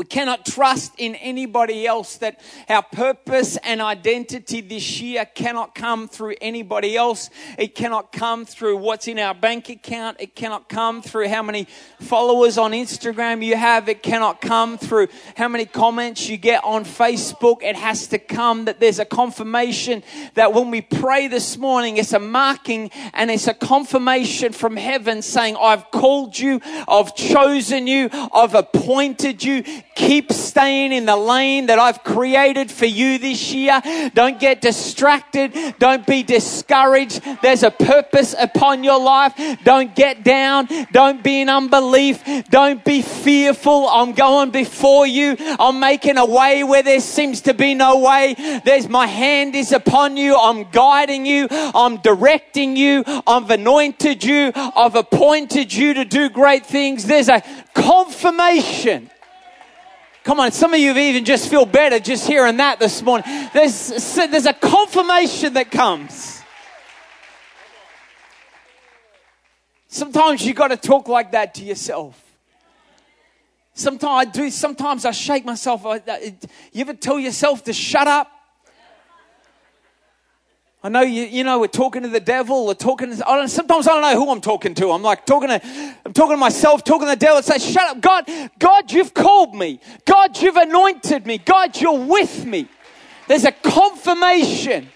we 0.00 0.06
cannot 0.06 0.46
trust 0.46 0.94
in 0.96 1.14
anybody 1.16 1.86
else 1.86 2.16
that 2.16 2.40
our 2.70 2.82
purpose 2.82 3.58
and 3.58 3.82
identity 3.82 4.62
this 4.62 4.98
year 4.98 5.26
cannot 5.26 5.74
come 5.74 6.08
through 6.08 6.36
anybody 6.40 6.96
else. 6.96 7.28
It 7.58 7.74
cannot 7.74 8.10
come 8.10 8.46
through 8.46 8.78
what's 8.78 9.08
in 9.08 9.18
our 9.18 9.34
bank 9.34 9.68
account. 9.68 10.16
It 10.18 10.34
cannot 10.34 10.70
come 10.70 11.02
through 11.02 11.28
how 11.28 11.42
many 11.42 11.66
followers 12.00 12.56
on 12.56 12.72
Instagram 12.72 13.44
you 13.44 13.56
have. 13.56 13.90
It 13.90 14.02
cannot 14.02 14.40
come 14.40 14.78
through 14.78 15.08
how 15.36 15.48
many 15.48 15.66
comments 15.66 16.30
you 16.30 16.38
get 16.38 16.64
on 16.64 16.86
Facebook. 16.86 17.62
It 17.62 17.76
has 17.76 18.06
to 18.06 18.18
come 18.18 18.64
that 18.64 18.80
there's 18.80 19.00
a 19.00 19.04
confirmation 19.04 20.02
that 20.32 20.54
when 20.54 20.70
we 20.70 20.80
pray 20.80 21.28
this 21.28 21.58
morning, 21.58 21.98
it's 21.98 22.14
a 22.14 22.18
marking 22.18 22.90
and 23.12 23.30
it's 23.30 23.48
a 23.48 23.52
confirmation 23.52 24.54
from 24.54 24.78
heaven 24.78 25.20
saying, 25.20 25.58
I've 25.60 25.90
called 25.90 26.38
you, 26.38 26.62
I've 26.88 27.14
chosen 27.14 27.86
you, 27.86 28.08
I've 28.32 28.54
appointed 28.54 29.44
you 29.44 29.62
Keep 29.94 30.32
staying 30.32 30.92
in 30.92 31.04
the 31.04 31.16
lane 31.16 31.66
that 31.66 31.78
I've 31.78 32.02
created 32.04 32.70
for 32.70 32.86
you 32.86 33.18
this 33.18 33.52
year. 33.52 33.80
Don't 34.14 34.38
get 34.38 34.60
distracted. 34.60 35.52
Don't 35.78 36.06
be 36.06 36.22
discouraged. 36.22 37.22
There's 37.42 37.62
a 37.62 37.70
purpose 37.70 38.34
upon 38.38 38.84
your 38.84 39.00
life. 39.00 39.34
Don't 39.64 39.94
get 39.94 40.22
down. 40.22 40.68
Don't 40.92 41.22
be 41.22 41.40
in 41.40 41.48
unbelief. 41.48 42.22
Don't 42.48 42.84
be 42.84 43.02
fearful. 43.02 43.88
I'm 43.88 44.12
going 44.12 44.50
before 44.50 45.06
you. 45.06 45.36
I'm 45.38 45.80
making 45.80 46.18
a 46.18 46.26
way 46.26 46.64
where 46.64 46.82
there 46.82 47.00
seems 47.00 47.42
to 47.42 47.54
be 47.54 47.74
no 47.74 47.98
way. 47.98 48.34
There's 48.64 48.88
my 48.88 49.06
hand 49.06 49.54
is 49.54 49.72
upon 49.72 50.16
you. 50.16 50.36
I'm 50.36 50.70
guiding 50.70 51.26
you. 51.26 51.48
I'm 51.50 51.98
directing 51.98 52.76
you. 52.76 53.02
I've 53.26 53.50
anointed 53.50 54.24
you. 54.24 54.52
I've 54.54 54.94
appointed 54.94 55.72
you 55.72 55.94
to 55.94 56.04
do 56.04 56.30
great 56.30 56.64
things. 56.64 57.04
There's 57.04 57.28
a 57.28 57.42
confirmation 57.74 59.10
Come 60.22 60.38
on, 60.40 60.52
some 60.52 60.74
of 60.74 60.80
you 60.80 60.96
even 60.96 61.24
just 61.24 61.48
feel 61.48 61.64
better 61.64 61.98
just 61.98 62.26
hearing 62.26 62.58
that 62.58 62.78
this 62.78 63.00
morning. 63.02 63.26
There's, 63.54 64.14
there's 64.14 64.46
a 64.46 64.52
confirmation 64.52 65.54
that 65.54 65.70
comes. 65.70 66.42
Sometimes 69.88 70.44
you 70.46 70.54
got 70.54 70.68
to 70.68 70.76
talk 70.76 71.08
like 71.08 71.32
that 71.32 71.54
to 71.54 71.64
yourself. 71.64 72.22
Sometimes 73.74 74.28
I 74.28 74.30
do, 74.30 74.50
sometimes 74.50 75.04
I 75.04 75.10
shake 75.10 75.44
myself. 75.44 75.84
You 75.84 76.80
ever 76.82 76.94
tell 76.94 77.18
yourself 77.18 77.64
to 77.64 77.72
shut 77.72 78.06
up? 78.06 78.30
I 80.82 80.88
know 80.88 81.02
you, 81.02 81.24
you 81.24 81.44
know, 81.44 81.58
we're 81.58 81.66
talking 81.66 82.02
to 82.02 82.08
the 82.08 82.20
devil, 82.20 82.66
we're 82.66 82.72
talking 82.72 83.14
to, 83.14 83.28
I 83.28 83.36
don't, 83.36 83.48
sometimes 83.48 83.86
I 83.86 83.92
don't 83.92 84.00
know 84.00 84.24
who 84.24 84.30
I'm 84.30 84.40
talking 84.40 84.74
to. 84.76 84.92
I'm 84.92 85.02
like 85.02 85.26
talking 85.26 85.50
to, 85.50 85.60
I'm 86.06 86.14
talking 86.14 86.36
to 86.36 86.40
myself, 86.40 86.84
talking 86.84 87.06
to 87.06 87.10
the 87.10 87.16
devil, 87.16 87.42
say, 87.42 87.58
shut 87.58 87.96
up. 87.96 88.00
God, 88.00 88.24
God, 88.58 88.90
you've 88.90 89.12
called 89.12 89.54
me. 89.54 89.78
God, 90.06 90.40
you've 90.40 90.56
anointed 90.56 91.26
me. 91.26 91.36
God, 91.36 91.78
you're 91.78 91.98
with 91.98 92.46
me. 92.46 92.66
There's 93.28 93.44
a 93.44 93.52
confirmation. 93.52 94.88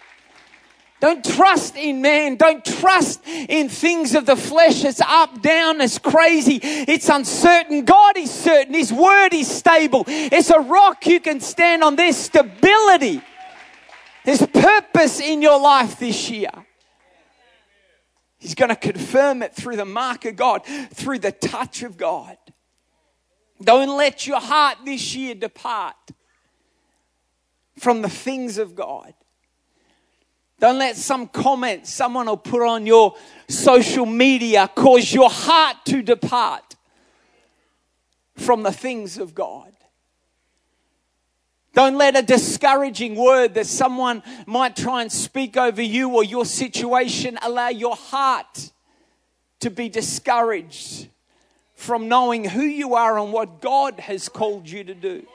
Don't 1.00 1.22
trust 1.22 1.76
in 1.76 2.00
man. 2.00 2.36
Don't 2.36 2.64
trust 2.64 3.20
in 3.26 3.68
things 3.68 4.14
of 4.14 4.24
the 4.24 4.36
flesh. 4.36 4.84
It's 4.84 5.02
up, 5.02 5.42
down, 5.42 5.82
it's 5.82 5.98
crazy, 5.98 6.60
it's 6.62 7.10
uncertain. 7.10 7.84
God 7.84 8.16
is 8.16 8.30
certain. 8.30 8.72
His 8.72 8.90
word 8.90 9.34
is 9.34 9.54
stable. 9.54 10.04
It's 10.06 10.48
a 10.48 10.60
rock 10.60 11.06
you 11.06 11.20
can 11.20 11.40
stand 11.40 11.84
on. 11.84 11.96
There's 11.96 12.16
stability. 12.16 13.20
There's 14.24 14.46
purpose 14.46 15.20
in 15.20 15.42
your 15.42 15.60
life 15.60 15.98
this 15.98 16.30
year. 16.30 16.50
He's 18.38 18.54
going 18.54 18.70
to 18.70 18.76
confirm 18.76 19.42
it 19.42 19.54
through 19.54 19.76
the 19.76 19.84
mark 19.84 20.24
of 20.24 20.36
God, 20.36 20.64
through 20.92 21.18
the 21.20 21.32
touch 21.32 21.82
of 21.82 21.96
God. 21.96 22.36
Don't 23.62 23.96
let 23.96 24.26
your 24.26 24.40
heart 24.40 24.78
this 24.84 25.14
year 25.14 25.34
depart 25.34 25.96
from 27.78 28.02
the 28.02 28.08
things 28.08 28.58
of 28.58 28.74
God. 28.74 29.14
Don't 30.60 30.78
let 30.78 30.96
some 30.96 31.28
comment 31.28 31.86
someone 31.86 32.26
will 32.26 32.36
put 32.36 32.62
on 32.62 32.86
your 32.86 33.14
social 33.48 34.06
media 34.06 34.68
cause 34.74 35.12
your 35.12 35.28
heart 35.28 35.76
to 35.86 36.02
depart 36.02 36.76
from 38.36 38.62
the 38.62 38.72
things 38.72 39.18
of 39.18 39.34
God. 39.34 39.73
Don't 41.74 41.96
let 41.98 42.16
a 42.16 42.22
discouraging 42.22 43.16
word 43.16 43.54
that 43.54 43.66
someone 43.66 44.22
might 44.46 44.76
try 44.76 45.02
and 45.02 45.10
speak 45.10 45.56
over 45.56 45.82
you 45.82 46.08
or 46.10 46.22
your 46.22 46.44
situation 46.44 47.36
allow 47.42 47.68
your 47.68 47.96
heart 47.96 48.70
to 49.58 49.70
be 49.70 49.88
discouraged 49.88 51.08
from 51.74 52.08
knowing 52.08 52.44
who 52.44 52.62
you 52.62 52.94
are 52.94 53.18
and 53.18 53.32
what 53.32 53.60
God 53.60 53.98
has 53.98 54.28
called 54.28 54.70
you 54.70 54.84
to 54.84 54.94
do. 54.94 55.26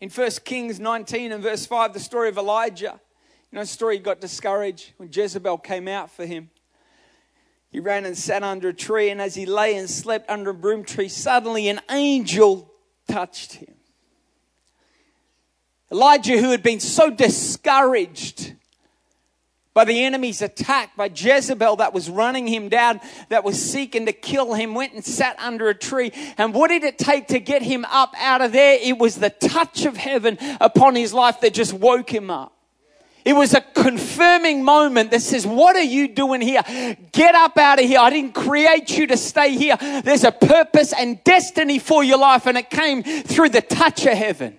In 0.00 0.10
1 0.10 0.30
Kings 0.44 0.78
19 0.78 1.32
and 1.32 1.42
verse 1.42 1.66
5, 1.66 1.92
the 1.92 2.00
story 2.00 2.28
of 2.28 2.38
Elijah, 2.38 3.00
you 3.50 3.56
know, 3.56 3.62
the 3.62 3.66
story 3.66 3.98
got 3.98 4.20
discouraged 4.20 4.92
when 4.98 5.08
Jezebel 5.12 5.58
came 5.58 5.88
out 5.88 6.10
for 6.10 6.24
him. 6.24 6.50
He 7.72 7.80
ran 7.80 8.04
and 8.04 8.16
sat 8.16 8.44
under 8.44 8.68
a 8.68 8.74
tree, 8.74 9.10
and 9.10 9.20
as 9.20 9.34
he 9.34 9.44
lay 9.44 9.76
and 9.76 9.90
slept 9.90 10.30
under 10.30 10.50
a 10.50 10.54
broom 10.54 10.84
tree, 10.84 11.08
suddenly 11.08 11.68
an 11.68 11.80
angel 11.90 12.70
touched 13.16 13.54
him. 13.54 13.72
Elijah, 15.90 16.36
who 16.36 16.50
had 16.50 16.62
been 16.62 16.80
so 16.80 17.08
discouraged 17.08 18.52
by 19.72 19.86
the 19.86 20.04
enemy's 20.04 20.42
attack, 20.42 20.94
by 20.98 21.06
Jezebel 21.06 21.76
that 21.76 21.94
was 21.94 22.10
running 22.10 22.46
him 22.46 22.68
down, 22.68 23.00
that 23.30 23.42
was 23.42 23.58
seeking 23.58 24.04
to 24.04 24.12
kill 24.12 24.52
him, 24.52 24.74
went 24.74 24.92
and 24.92 25.02
sat 25.02 25.34
under 25.38 25.70
a 25.70 25.74
tree. 25.74 26.12
And 26.36 26.52
what 26.52 26.68
did 26.68 26.84
it 26.84 26.98
take 26.98 27.28
to 27.28 27.40
get 27.40 27.62
him 27.62 27.86
up 27.86 28.12
out 28.18 28.42
of 28.42 28.52
there? 28.52 28.78
It 28.82 28.98
was 28.98 29.16
the 29.16 29.30
touch 29.30 29.86
of 29.86 29.96
heaven 29.96 30.36
upon 30.60 30.94
his 30.94 31.14
life 31.14 31.40
that 31.40 31.54
just 31.54 31.72
woke 31.72 32.12
him 32.12 32.30
up. 32.30 32.55
It 33.26 33.34
was 33.34 33.54
a 33.54 33.60
confirming 33.60 34.62
moment 34.62 35.10
that 35.10 35.20
says, 35.20 35.44
What 35.44 35.74
are 35.74 35.82
you 35.82 36.06
doing 36.06 36.40
here? 36.40 36.62
Get 37.10 37.34
up 37.34 37.58
out 37.58 37.80
of 37.80 37.84
here. 37.84 37.98
I 37.98 38.08
didn't 38.08 38.34
create 38.34 38.96
you 38.96 39.08
to 39.08 39.16
stay 39.16 39.56
here. 39.56 39.76
There's 39.76 40.22
a 40.22 40.30
purpose 40.30 40.92
and 40.92 41.22
destiny 41.24 41.80
for 41.80 42.04
your 42.04 42.18
life, 42.18 42.46
and 42.46 42.56
it 42.56 42.70
came 42.70 43.02
through 43.02 43.48
the 43.48 43.62
touch 43.62 44.06
of 44.06 44.12
heaven. 44.12 44.56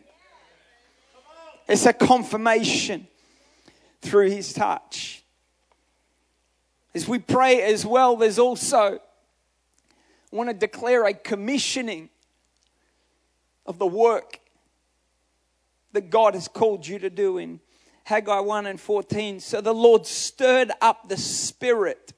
It's 1.69 1.85
a 1.85 1.93
confirmation 1.93 3.07
through 4.01 4.31
his 4.31 4.51
touch. 4.51 5.23
As 6.93 7.07
we 7.07 7.19
pray 7.19 7.61
as 7.61 7.85
well, 7.85 8.17
there's 8.17 8.37
also, 8.37 8.99
I 8.99 10.35
want 10.35 10.49
to 10.49 10.53
declare 10.53 11.05
a 11.05 11.13
commissioning 11.13 12.09
of 13.65 13.77
the 13.77 13.87
work 13.87 14.41
that 15.93 16.09
God 16.09 16.33
has 16.33 16.49
called 16.49 16.85
you 16.85 16.99
to 16.99 17.09
do 17.09 17.37
in 17.37 17.61
Haggai 18.07 18.39
1 18.39 18.67
and 18.67 18.79
14. 18.79 19.41
So 19.41 19.59
the 19.59 19.73
Lord 19.73 20.05
stirred 20.05 20.71
up 20.79 21.09
the 21.09 21.17
spirit 21.17 22.13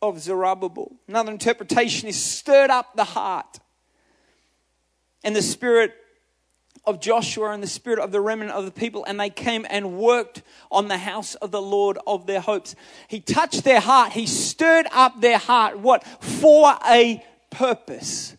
of 0.00 0.18
Zerubbabel. 0.18 0.96
Another 1.06 1.30
interpretation 1.30 2.08
is 2.08 2.16
stirred 2.16 2.70
up 2.70 2.96
the 2.96 3.04
heart. 3.04 3.60
And 5.22 5.36
the 5.36 5.42
spirit 5.42 5.94
of 6.86 7.02
Joshua 7.02 7.50
and 7.50 7.62
the 7.62 7.66
spirit 7.66 7.98
of 7.98 8.12
the 8.12 8.22
remnant 8.22 8.52
of 8.52 8.64
the 8.64 8.70
people, 8.70 9.04
and 9.04 9.20
they 9.20 9.28
came 9.28 9.66
and 9.68 9.98
worked 9.98 10.40
on 10.70 10.88
the 10.88 10.96
house 10.96 11.34
of 11.34 11.50
the 11.50 11.60
Lord 11.60 11.98
of 12.06 12.26
their 12.26 12.40
hopes. 12.40 12.74
He 13.08 13.20
touched 13.20 13.62
their 13.62 13.80
heart, 13.80 14.12
he 14.12 14.24
stirred 14.24 14.86
up 14.90 15.20
their 15.20 15.36
heart. 15.36 15.80
What? 15.80 16.02
For 16.02 16.78
a 16.88 17.22
purpose. 17.50 18.38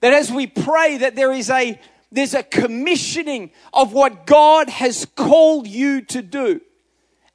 That 0.00 0.14
as 0.14 0.32
we 0.32 0.46
pray, 0.46 0.96
that 0.96 1.16
there 1.16 1.34
is 1.34 1.50
a 1.50 1.78
there's 2.12 2.34
a 2.34 2.42
commissioning 2.42 3.50
of 3.72 3.92
what 3.92 4.26
God 4.26 4.68
has 4.68 5.04
called 5.04 5.66
you 5.66 6.02
to 6.02 6.22
do. 6.22 6.60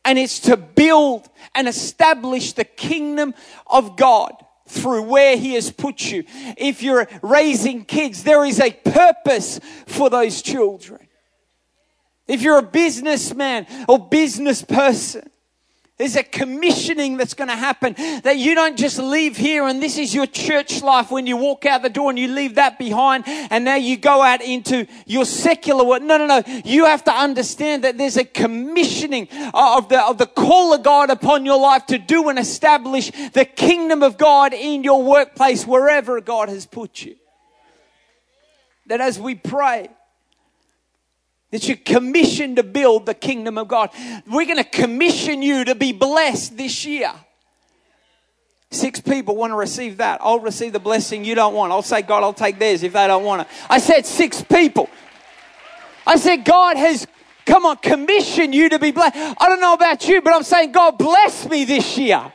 And 0.03 0.19
it's 0.19 0.39
to 0.41 0.57
build 0.57 1.27
and 1.55 1.67
establish 1.67 2.53
the 2.53 2.65
kingdom 2.65 3.33
of 3.65 3.97
God 3.97 4.33
through 4.67 5.03
where 5.03 5.37
He 5.37 5.53
has 5.53 5.71
put 5.71 6.11
you. 6.11 6.23
If 6.57 6.83
you're 6.83 7.07
raising 7.21 7.85
kids, 7.85 8.23
there 8.23 8.45
is 8.45 8.59
a 8.59 8.71
purpose 8.71 9.59
for 9.87 10.09
those 10.09 10.41
children. 10.41 11.07
If 12.27 12.41
you're 12.41 12.57
a 12.57 12.63
businessman 12.63 13.67
or 13.87 14.09
business 14.09 14.61
person, 14.63 15.29
there's 15.97 16.17
a 16.17 16.23
commissioning 16.23 17.15
that's 17.15 17.33
going 17.33 17.47
to 17.47 17.55
happen 17.55 17.93
that 18.23 18.37
you 18.37 18.53
don't 18.53 18.77
just 18.77 18.99
leave 18.99 19.37
here 19.37 19.65
and 19.65 19.81
this 19.81 19.97
is 19.97 20.13
your 20.13 20.25
church 20.25 20.81
life 20.81 21.09
when 21.09 21.25
you 21.25 21.37
walk 21.37 21.65
out 21.65 21.83
the 21.83 21.89
door 21.89 22.09
and 22.09 22.19
you 22.19 22.27
leave 22.27 22.55
that 22.55 22.77
behind 22.77 23.23
and 23.27 23.63
now 23.63 23.75
you 23.75 23.95
go 23.95 24.21
out 24.21 24.41
into 24.41 24.87
your 25.05 25.23
secular 25.23 25.85
work. 25.85 26.01
No, 26.01 26.17
no, 26.17 26.25
no. 26.25 26.43
You 26.65 26.85
have 26.85 27.05
to 27.05 27.13
understand 27.13 27.85
that 27.85 27.97
there's 27.97 28.17
a 28.17 28.25
commissioning 28.25 29.29
of 29.53 29.87
the, 29.87 30.05
of 30.05 30.17
the 30.17 30.25
call 30.25 30.73
of 30.73 30.83
God 30.83 31.09
upon 31.09 31.45
your 31.45 31.59
life 31.59 31.85
to 31.85 31.97
do 31.97 32.27
and 32.27 32.37
establish 32.37 33.11
the 33.31 33.45
kingdom 33.45 34.03
of 34.03 34.17
God 34.17 34.53
in 34.53 34.83
your 34.83 35.01
workplace 35.01 35.65
wherever 35.65 36.19
God 36.19 36.49
has 36.49 36.65
put 36.65 37.03
you. 37.03 37.15
That 38.87 38.99
as 38.99 39.17
we 39.17 39.35
pray, 39.35 39.87
that 41.51 41.67
you're 41.67 41.77
commissioned 41.77 42.57
to 42.57 42.63
build 42.63 43.05
the 43.05 43.13
kingdom 43.13 43.57
of 43.57 43.67
God. 43.67 43.89
We're 44.27 44.45
going 44.45 44.57
to 44.57 44.63
commission 44.63 45.41
you 45.41 45.65
to 45.65 45.75
be 45.75 45.93
blessed 45.93 46.57
this 46.57 46.85
year. 46.85 47.11
Six 48.71 48.99
people 48.99 49.35
want 49.35 49.51
to 49.51 49.55
receive 49.55 49.97
that. 49.97 50.19
I'll 50.21 50.39
receive 50.39 50.73
the 50.73 50.79
blessing 50.79 51.23
you 51.23 51.35
don't 51.35 51.53
want. 51.53 51.71
I'll 51.71 51.81
say, 51.81 52.01
God, 52.01 52.23
I'll 52.23 52.33
take 52.33 52.59
theirs 52.59 52.83
if 52.83 52.93
they 52.93 53.07
don't 53.07 53.23
want 53.23 53.43
it. 53.43 53.47
I 53.69 53.77
said 53.77 54.05
six 54.05 54.41
people. 54.41 54.89
I 56.05 56.17
said, 56.17 56.43
God 56.43 56.75
has, 56.77 57.07
come 57.45 57.65
on, 57.65 57.77
commissioned 57.77 58.53
you 58.53 58.69
to 58.69 58.79
be 58.79 58.91
blessed. 58.91 59.15
I 59.15 59.47
don't 59.47 59.61
know 59.61 59.73
about 59.73 60.07
you, 60.07 60.21
but 60.21 60.33
I'm 60.33 60.43
saying, 60.43 60.71
God, 60.71 60.97
bless 60.97 61.47
me 61.47 61.63
this 61.63 61.97
year 61.97 62.31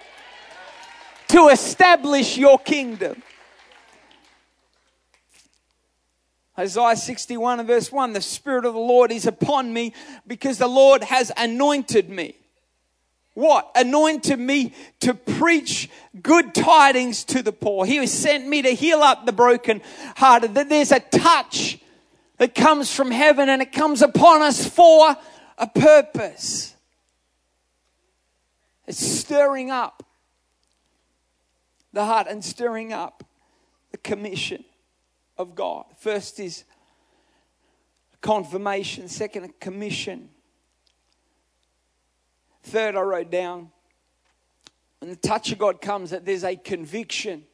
to 1.28 1.48
establish 1.48 2.38
your 2.38 2.58
kingdom. 2.58 3.22
Isaiah 6.60 6.94
61 6.94 7.60
and 7.60 7.66
verse 7.66 7.90
1 7.90 8.12
The 8.12 8.20
Spirit 8.20 8.66
of 8.66 8.74
the 8.74 8.80
Lord 8.80 9.10
is 9.10 9.26
upon 9.26 9.72
me 9.72 9.94
because 10.26 10.58
the 10.58 10.68
Lord 10.68 11.02
has 11.02 11.32
anointed 11.34 12.10
me. 12.10 12.36
What? 13.32 13.70
Anointed 13.74 14.38
me 14.38 14.74
to 15.00 15.14
preach 15.14 15.88
good 16.20 16.54
tidings 16.54 17.24
to 17.24 17.42
the 17.42 17.52
poor. 17.52 17.86
He 17.86 17.96
has 17.96 18.12
sent 18.12 18.46
me 18.46 18.60
to 18.60 18.72
heal 18.72 18.98
up 18.98 19.24
the 19.24 19.32
broken 19.32 19.80
hearted. 20.16 20.54
That 20.54 20.68
there's 20.68 20.92
a 20.92 21.00
touch 21.00 21.78
that 22.36 22.54
comes 22.54 22.94
from 22.94 23.10
heaven 23.10 23.48
and 23.48 23.62
it 23.62 23.72
comes 23.72 24.02
upon 24.02 24.42
us 24.42 24.68
for 24.68 25.16
a 25.56 25.66
purpose. 25.66 26.74
It's 28.86 29.00
stirring 29.00 29.70
up 29.70 30.02
the 31.94 32.04
heart 32.04 32.26
and 32.28 32.44
stirring 32.44 32.92
up 32.92 33.24
the 33.92 33.98
commission 33.98 34.62
of 35.40 35.54
God. 35.54 35.86
First 35.96 36.38
is 36.38 36.64
confirmation, 38.20 39.08
second, 39.08 39.58
commission. 39.58 40.28
Third, 42.62 42.94
I 42.94 43.00
wrote 43.00 43.30
down 43.30 43.70
when 45.00 45.08
the 45.08 45.16
touch 45.16 45.50
of 45.50 45.58
God 45.58 45.80
comes, 45.80 46.10
that 46.10 46.26
there's 46.26 46.44
a 46.44 46.56
conviction. 46.56 47.44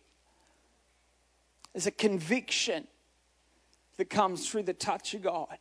There's 1.72 1.86
a 1.86 1.92
conviction 1.92 2.88
that 3.98 4.10
comes 4.10 4.48
through 4.48 4.64
the 4.64 4.74
touch 4.74 5.14
of 5.14 5.22
God. 5.22 5.56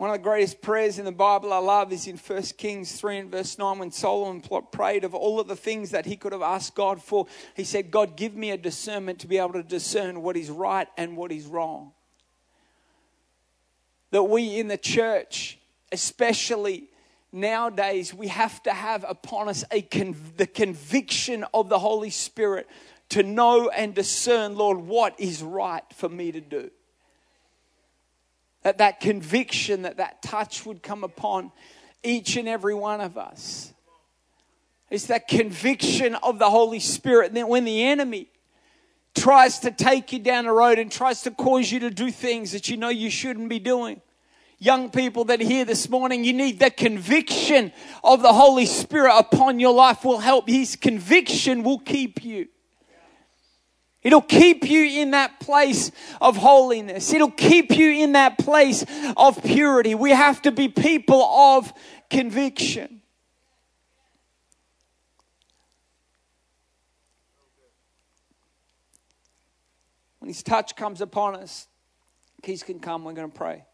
One 0.00 0.08
of 0.08 0.14
the 0.14 0.22
greatest 0.22 0.62
prayers 0.62 0.98
in 0.98 1.04
the 1.04 1.12
Bible 1.12 1.52
I 1.52 1.58
love 1.58 1.92
is 1.92 2.06
in 2.06 2.16
1 2.16 2.42
Kings 2.56 2.98
3 2.98 3.18
and 3.18 3.30
verse 3.30 3.58
9 3.58 3.80
when 3.80 3.90
Solomon 3.90 4.42
prayed 4.72 5.04
of 5.04 5.14
all 5.14 5.38
of 5.38 5.46
the 5.46 5.54
things 5.54 5.90
that 5.90 6.06
he 6.06 6.16
could 6.16 6.32
have 6.32 6.40
asked 6.40 6.74
God 6.74 7.02
for. 7.02 7.26
He 7.54 7.64
said, 7.64 7.90
God, 7.90 8.16
give 8.16 8.34
me 8.34 8.50
a 8.50 8.56
discernment 8.56 9.18
to 9.18 9.26
be 9.26 9.36
able 9.36 9.52
to 9.52 9.62
discern 9.62 10.22
what 10.22 10.38
is 10.38 10.48
right 10.48 10.88
and 10.96 11.18
what 11.18 11.30
is 11.30 11.44
wrong. 11.44 11.92
That 14.10 14.22
we 14.22 14.58
in 14.58 14.68
the 14.68 14.78
church, 14.78 15.58
especially 15.92 16.84
nowadays, 17.30 18.14
we 18.14 18.28
have 18.28 18.62
to 18.62 18.72
have 18.72 19.04
upon 19.06 19.50
us 19.50 19.64
a 19.70 19.82
conv- 19.82 20.38
the 20.38 20.46
conviction 20.46 21.44
of 21.52 21.68
the 21.68 21.78
Holy 21.78 22.08
Spirit 22.08 22.66
to 23.10 23.22
know 23.22 23.68
and 23.68 23.94
discern, 23.94 24.56
Lord, 24.56 24.78
what 24.78 25.20
is 25.20 25.42
right 25.42 25.84
for 25.94 26.08
me 26.08 26.32
to 26.32 26.40
do 26.40 26.70
that 28.62 28.78
that 28.78 29.00
conviction, 29.00 29.82
that 29.82 29.96
that 29.96 30.22
touch 30.22 30.66
would 30.66 30.82
come 30.82 31.04
upon 31.04 31.52
each 32.02 32.36
and 32.36 32.48
every 32.48 32.74
one 32.74 33.00
of 33.00 33.16
us. 33.16 33.72
It's 34.90 35.06
that 35.06 35.28
conviction 35.28 36.16
of 36.16 36.38
the 36.38 36.50
Holy 36.50 36.80
Spirit. 36.80 37.28
And 37.28 37.36
then 37.36 37.48
when 37.48 37.64
the 37.64 37.84
enemy 37.84 38.28
tries 39.14 39.60
to 39.60 39.70
take 39.70 40.12
you 40.12 40.18
down 40.18 40.44
the 40.44 40.52
road 40.52 40.78
and 40.78 40.90
tries 40.90 41.22
to 41.22 41.30
cause 41.30 41.70
you 41.70 41.80
to 41.80 41.90
do 41.90 42.10
things 42.10 42.52
that 42.52 42.68
you 42.68 42.76
know 42.76 42.88
you 42.88 43.10
shouldn't 43.10 43.48
be 43.48 43.58
doing, 43.58 44.00
young 44.58 44.90
people 44.90 45.24
that 45.24 45.40
are 45.40 45.44
here 45.44 45.64
this 45.64 45.88
morning, 45.88 46.24
you 46.24 46.32
need 46.32 46.58
the 46.58 46.70
conviction 46.70 47.72
of 48.02 48.22
the 48.22 48.32
Holy 48.32 48.66
Spirit 48.66 49.16
upon 49.16 49.60
your 49.60 49.72
life 49.72 50.04
will 50.04 50.18
help. 50.18 50.48
His 50.48 50.76
conviction 50.76 51.62
will 51.62 51.78
keep 51.78 52.24
you. 52.24 52.48
It'll 54.02 54.22
keep 54.22 54.68
you 54.68 54.84
in 54.84 55.10
that 55.10 55.40
place 55.40 55.90
of 56.20 56.36
holiness. 56.38 57.12
It'll 57.12 57.30
keep 57.30 57.76
you 57.76 57.90
in 57.90 58.12
that 58.12 58.38
place 58.38 58.84
of 59.16 59.42
purity. 59.42 59.94
We 59.94 60.10
have 60.10 60.40
to 60.42 60.52
be 60.52 60.68
people 60.68 61.22
of 61.22 61.72
conviction. 62.08 63.02
When 70.20 70.28
His 70.28 70.42
touch 70.42 70.76
comes 70.76 71.02
upon 71.02 71.34
us, 71.36 71.66
keys 72.42 72.62
can 72.62 72.80
come, 72.80 73.04
we're 73.04 73.12
going 73.12 73.30
to 73.30 73.36
pray. 73.36 73.64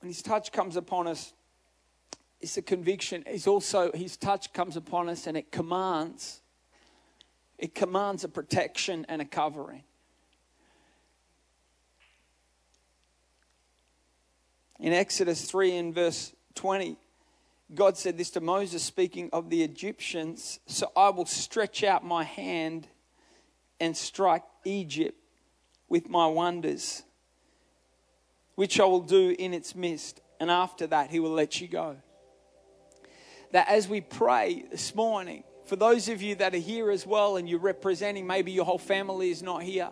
When 0.00 0.08
His 0.08 0.22
touch 0.22 0.50
comes 0.50 0.76
upon 0.76 1.06
us, 1.06 1.32
it's 2.44 2.58
a 2.58 2.62
conviction. 2.62 3.24
It's 3.26 3.46
also 3.46 3.90
his 3.92 4.18
touch 4.18 4.52
comes 4.52 4.76
upon 4.76 5.08
us 5.08 5.26
and 5.26 5.34
it 5.34 5.50
commands. 5.50 6.42
It 7.56 7.74
commands 7.74 8.22
a 8.22 8.28
protection 8.28 9.06
and 9.08 9.22
a 9.22 9.24
covering. 9.24 9.82
In 14.78 14.92
Exodus 14.92 15.50
3 15.50 15.74
in 15.74 15.94
verse 15.94 16.34
20, 16.54 16.98
God 17.74 17.96
said 17.96 18.18
this 18.18 18.28
to 18.32 18.42
Moses, 18.42 18.82
speaking 18.82 19.30
of 19.32 19.48
the 19.48 19.62
Egyptians 19.62 20.60
So 20.66 20.92
I 20.94 21.08
will 21.08 21.24
stretch 21.24 21.82
out 21.82 22.04
my 22.04 22.24
hand 22.24 22.88
and 23.80 23.96
strike 23.96 24.44
Egypt 24.66 25.18
with 25.88 26.10
my 26.10 26.26
wonders, 26.26 27.04
which 28.54 28.78
I 28.78 28.84
will 28.84 29.00
do 29.00 29.34
in 29.38 29.54
its 29.54 29.74
midst. 29.74 30.20
And 30.38 30.50
after 30.50 30.86
that, 30.88 31.08
he 31.08 31.20
will 31.20 31.32
let 31.32 31.62
you 31.62 31.68
go. 31.68 31.96
That 33.54 33.68
as 33.68 33.86
we 33.86 34.00
pray 34.00 34.64
this 34.68 34.96
morning, 34.96 35.44
for 35.66 35.76
those 35.76 36.08
of 36.08 36.20
you 36.20 36.34
that 36.34 36.56
are 36.56 36.58
here 36.58 36.90
as 36.90 37.06
well 37.06 37.36
and 37.36 37.48
you're 37.48 37.60
representing, 37.60 38.26
maybe 38.26 38.50
your 38.50 38.64
whole 38.64 38.78
family 38.78 39.30
is 39.30 39.44
not 39.44 39.62
here. 39.62 39.90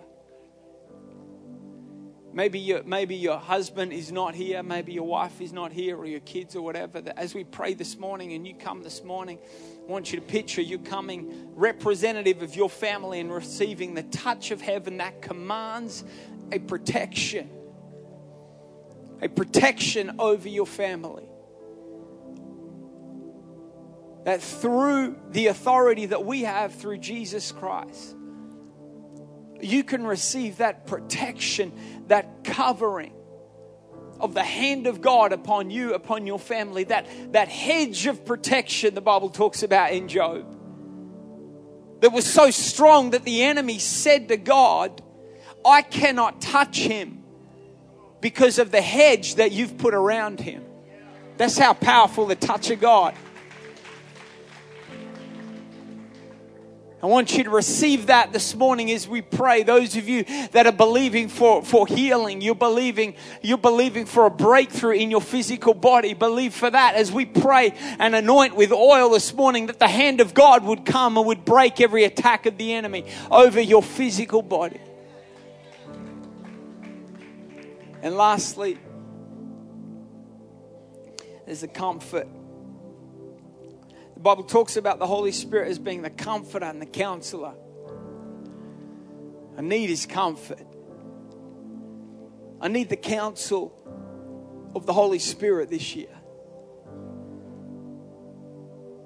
Maybe 2.33 2.59
your, 2.59 2.83
maybe 2.83 3.15
your 3.15 3.39
husband 3.39 3.93
is 3.93 4.11
not 4.11 4.35
here, 4.35 4.65
maybe 4.65 4.93
your 4.93 5.07
wife 5.07 5.41
is 5.41 5.53
not 5.53 5.71
here, 5.71 5.97
or 5.97 6.07
your 6.07 6.19
kids, 6.19 6.57
or 6.57 6.63
whatever. 6.63 7.01
That 7.01 7.17
as 7.17 7.37
we 7.37 7.45
pray 7.45 7.75
this 7.75 7.97
morning 7.97 8.33
and 8.33 8.45
you 8.45 8.57
come 8.57 8.83
this 8.83 9.05
morning, 9.05 9.39
I 9.87 9.89
want 9.89 10.13
you 10.13 10.19
to 10.19 10.27
picture 10.27 10.61
you 10.61 10.81
coming 10.81 11.53
representative 11.55 12.43
of 12.43 12.57
your 12.57 12.69
family 12.69 13.21
and 13.21 13.33
receiving 13.33 13.95
the 13.95 14.03
touch 14.03 14.51
of 14.51 14.61
heaven 14.61 14.97
that 14.97 15.23
commands 15.23 16.03
a 16.51 16.59
protection, 16.59 17.49
a 19.21 19.29
protection 19.29 20.17
over 20.19 20.49
your 20.49 20.67
family. 20.67 21.29
That 24.25 24.41
through 24.41 25.17
the 25.31 25.49
authority 25.49 26.07
that 26.07 26.25
we 26.25 26.43
have 26.43 26.75
through 26.75 26.99
Jesus 26.99 27.51
Christ, 27.51 28.17
you 29.61 29.85
can 29.85 30.07
receive 30.07 30.59
that 30.59 30.87
protection, 30.87 31.73
that 32.09 32.45
covering 32.45 33.13
of 34.21 34.35
the 34.35 34.45
hand 34.45 34.87
of 34.87 35.01
God 35.01 35.33
upon 35.33 35.71
you, 35.71 35.95
upon 35.95 36.27
your 36.27 36.39
family, 36.39 36.85
that, 36.85 37.07
that 37.33 37.49
hedge 37.49 38.07
of 38.07 38.25
protection 38.25 38.95
the 38.95 39.01
Bible 39.01 39.31
talks 39.31 39.65
about 39.65 39.93
in 39.93 40.07
Job. 40.07 40.59
That 42.01 42.13
was 42.13 42.25
so 42.25 42.51
strong 42.51 43.11
that 43.11 43.25
the 43.25 43.43
enemy 43.43 43.79
said 43.79 44.29
to 44.29 44.37
God, 44.37 45.03
I 45.65 45.83
cannot 45.83 46.41
touch 46.41 46.79
him 46.79 47.23
because 48.21 48.59
of 48.59 48.71
the 48.71 48.81
hedge 48.81 49.37
that 49.37 49.53
you've 49.53 49.79
put 49.79 49.95
around 49.95 50.41
him. 50.41 50.65
That's 51.37 51.59
how 51.59 51.75
powerful 51.75 52.27
the 52.27 52.37
touch 52.37 52.71
of 52.71 52.81
God. 52.81 53.15
I 57.03 57.07
want 57.07 57.37
you 57.37 57.43
to 57.43 57.51
receive 57.51 58.07
that 58.07 58.33
this 58.33 58.55
morning 58.55 58.89
as 58.93 59.09
we 59.09 59.23
pray. 59.23 59.65
Those 59.65 59.97
of 59.97 60.09
you 60.09 60.23
that 60.53 60.69
are 60.69 60.73
believing 60.73 61.27
for, 61.27 61.65
for 61.65 61.85
healing, 61.85 62.41
you're 62.41 62.55
believing, 62.55 63.17
you're 63.43 63.59
believing 63.59 64.07
for 64.07 64.25
a 64.27 64.31
breakthrough 64.31 64.93
in 64.93 65.11
your 65.11 65.21
physical 65.21 65.75
body. 65.75 66.15
Believe 66.15 66.55
for 66.55 66.71
that 66.71 66.95
as 66.95 67.11
we 67.11 67.25
pray 67.25 67.75
and 67.99 68.15
anoint 68.15 68.55
with 68.55 68.71
oil 68.71 69.11
this 69.11 69.35
morning 69.35 69.67
that 69.67 69.81
the 69.81 69.89
hand 69.89 70.21
of 70.21 70.33
God 70.33 70.63
would 70.63 70.85
come 70.85 71.17
and 71.17 71.27
would 71.27 71.45
break 71.45 71.81
every 71.81 72.05
attack 72.05 72.47
of 72.47 72.57
the 72.57 72.73
enemy 72.73 73.07
over 73.33 73.61
your 73.61 73.83
physical 73.83 74.41
body. 74.41 74.81
And 78.01 78.17
lastly, 78.17 78.79
there's 81.47 81.65
a 81.65 81.69
comfort 81.69 82.29
the 84.23 84.31
Bible 84.31 84.45
talks 84.45 84.77
about 84.77 85.01
the 85.01 85.07
Holy 85.09 85.33
Spirit 85.33 85.69
as 85.69 85.81
being 85.81 86.03
the 86.03 86.11
comforter 86.11 86.65
and 86.65 86.81
the 86.81 86.87
counselor. 86.87 87.55
I 89.59 89.63
need 89.63 89.91
his 89.91 90.07
comfort. 90.07 90.65
I 92.61 92.69
need 92.69 92.89
the 92.89 92.97
counsel 92.97 93.73
of 94.77 94.87
the 94.87 94.93
Holy 94.93 95.19
Spirit 95.19 95.71
this 95.71 95.97
year. 95.97 96.15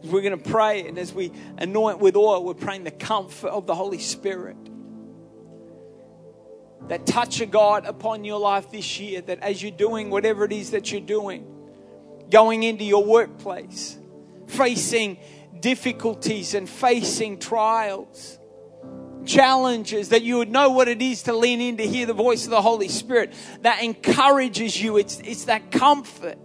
We're 0.05 0.21
going 0.21 0.39
to 0.39 0.51
pray, 0.51 0.87
and 0.87 0.99
as 0.99 1.15
we 1.15 1.33
anoint 1.57 1.99
with 1.99 2.15
oil, 2.15 2.45
we're 2.45 2.53
praying 2.53 2.85
the 2.85 2.91
comfort 2.91 3.49
of 3.49 3.67
the 3.67 3.75
Holy 3.75 4.01
Spirit. 4.01 4.59
That 6.89 7.07
touch 7.07 7.41
of 7.41 7.51
God 7.51 7.87
upon 7.87 8.25
your 8.25 8.39
life 8.39 8.71
this 8.71 9.01
year, 9.01 9.23
that 9.23 9.41
as 9.41 9.63
you're 9.63 9.71
doing 9.71 10.11
whatever 10.11 10.45
it 10.45 10.53
is 10.53 10.73
that 10.73 10.93
you're 10.93 11.01
doing, 11.01 11.47
going 12.29 12.65
into 12.65 12.85
your 12.85 13.03
workplace, 13.03 13.97
facing 14.47 15.19
difficulties 15.61 16.55
and 16.55 16.69
facing 16.69 17.39
trials, 17.39 18.39
challenges, 19.25 20.11
that 20.11 20.23
you 20.23 20.39
would 20.39 20.51
know 20.51 20.71
what 20.71 20.89
it 20.89 21.03
is 21.03 21.25
to 21.25 21.33
lean 21.33 21.61
in 21.61 21.77
to 21.79 21.87
hear 21.87 22.07
the 22.07 22.15
voice 22.15 22.45
of 22.45 22.51
the 22.51 22.63
Holy 22.63 22.89
Spirit 22.89 23.33
that 23.63 23.83
encourages 23.83 24.81
you. 24.81 24.97
It's, 24.97 25.19
it's 25.21 25.45
that 25.45 25.71
comfort. 25.71 26.39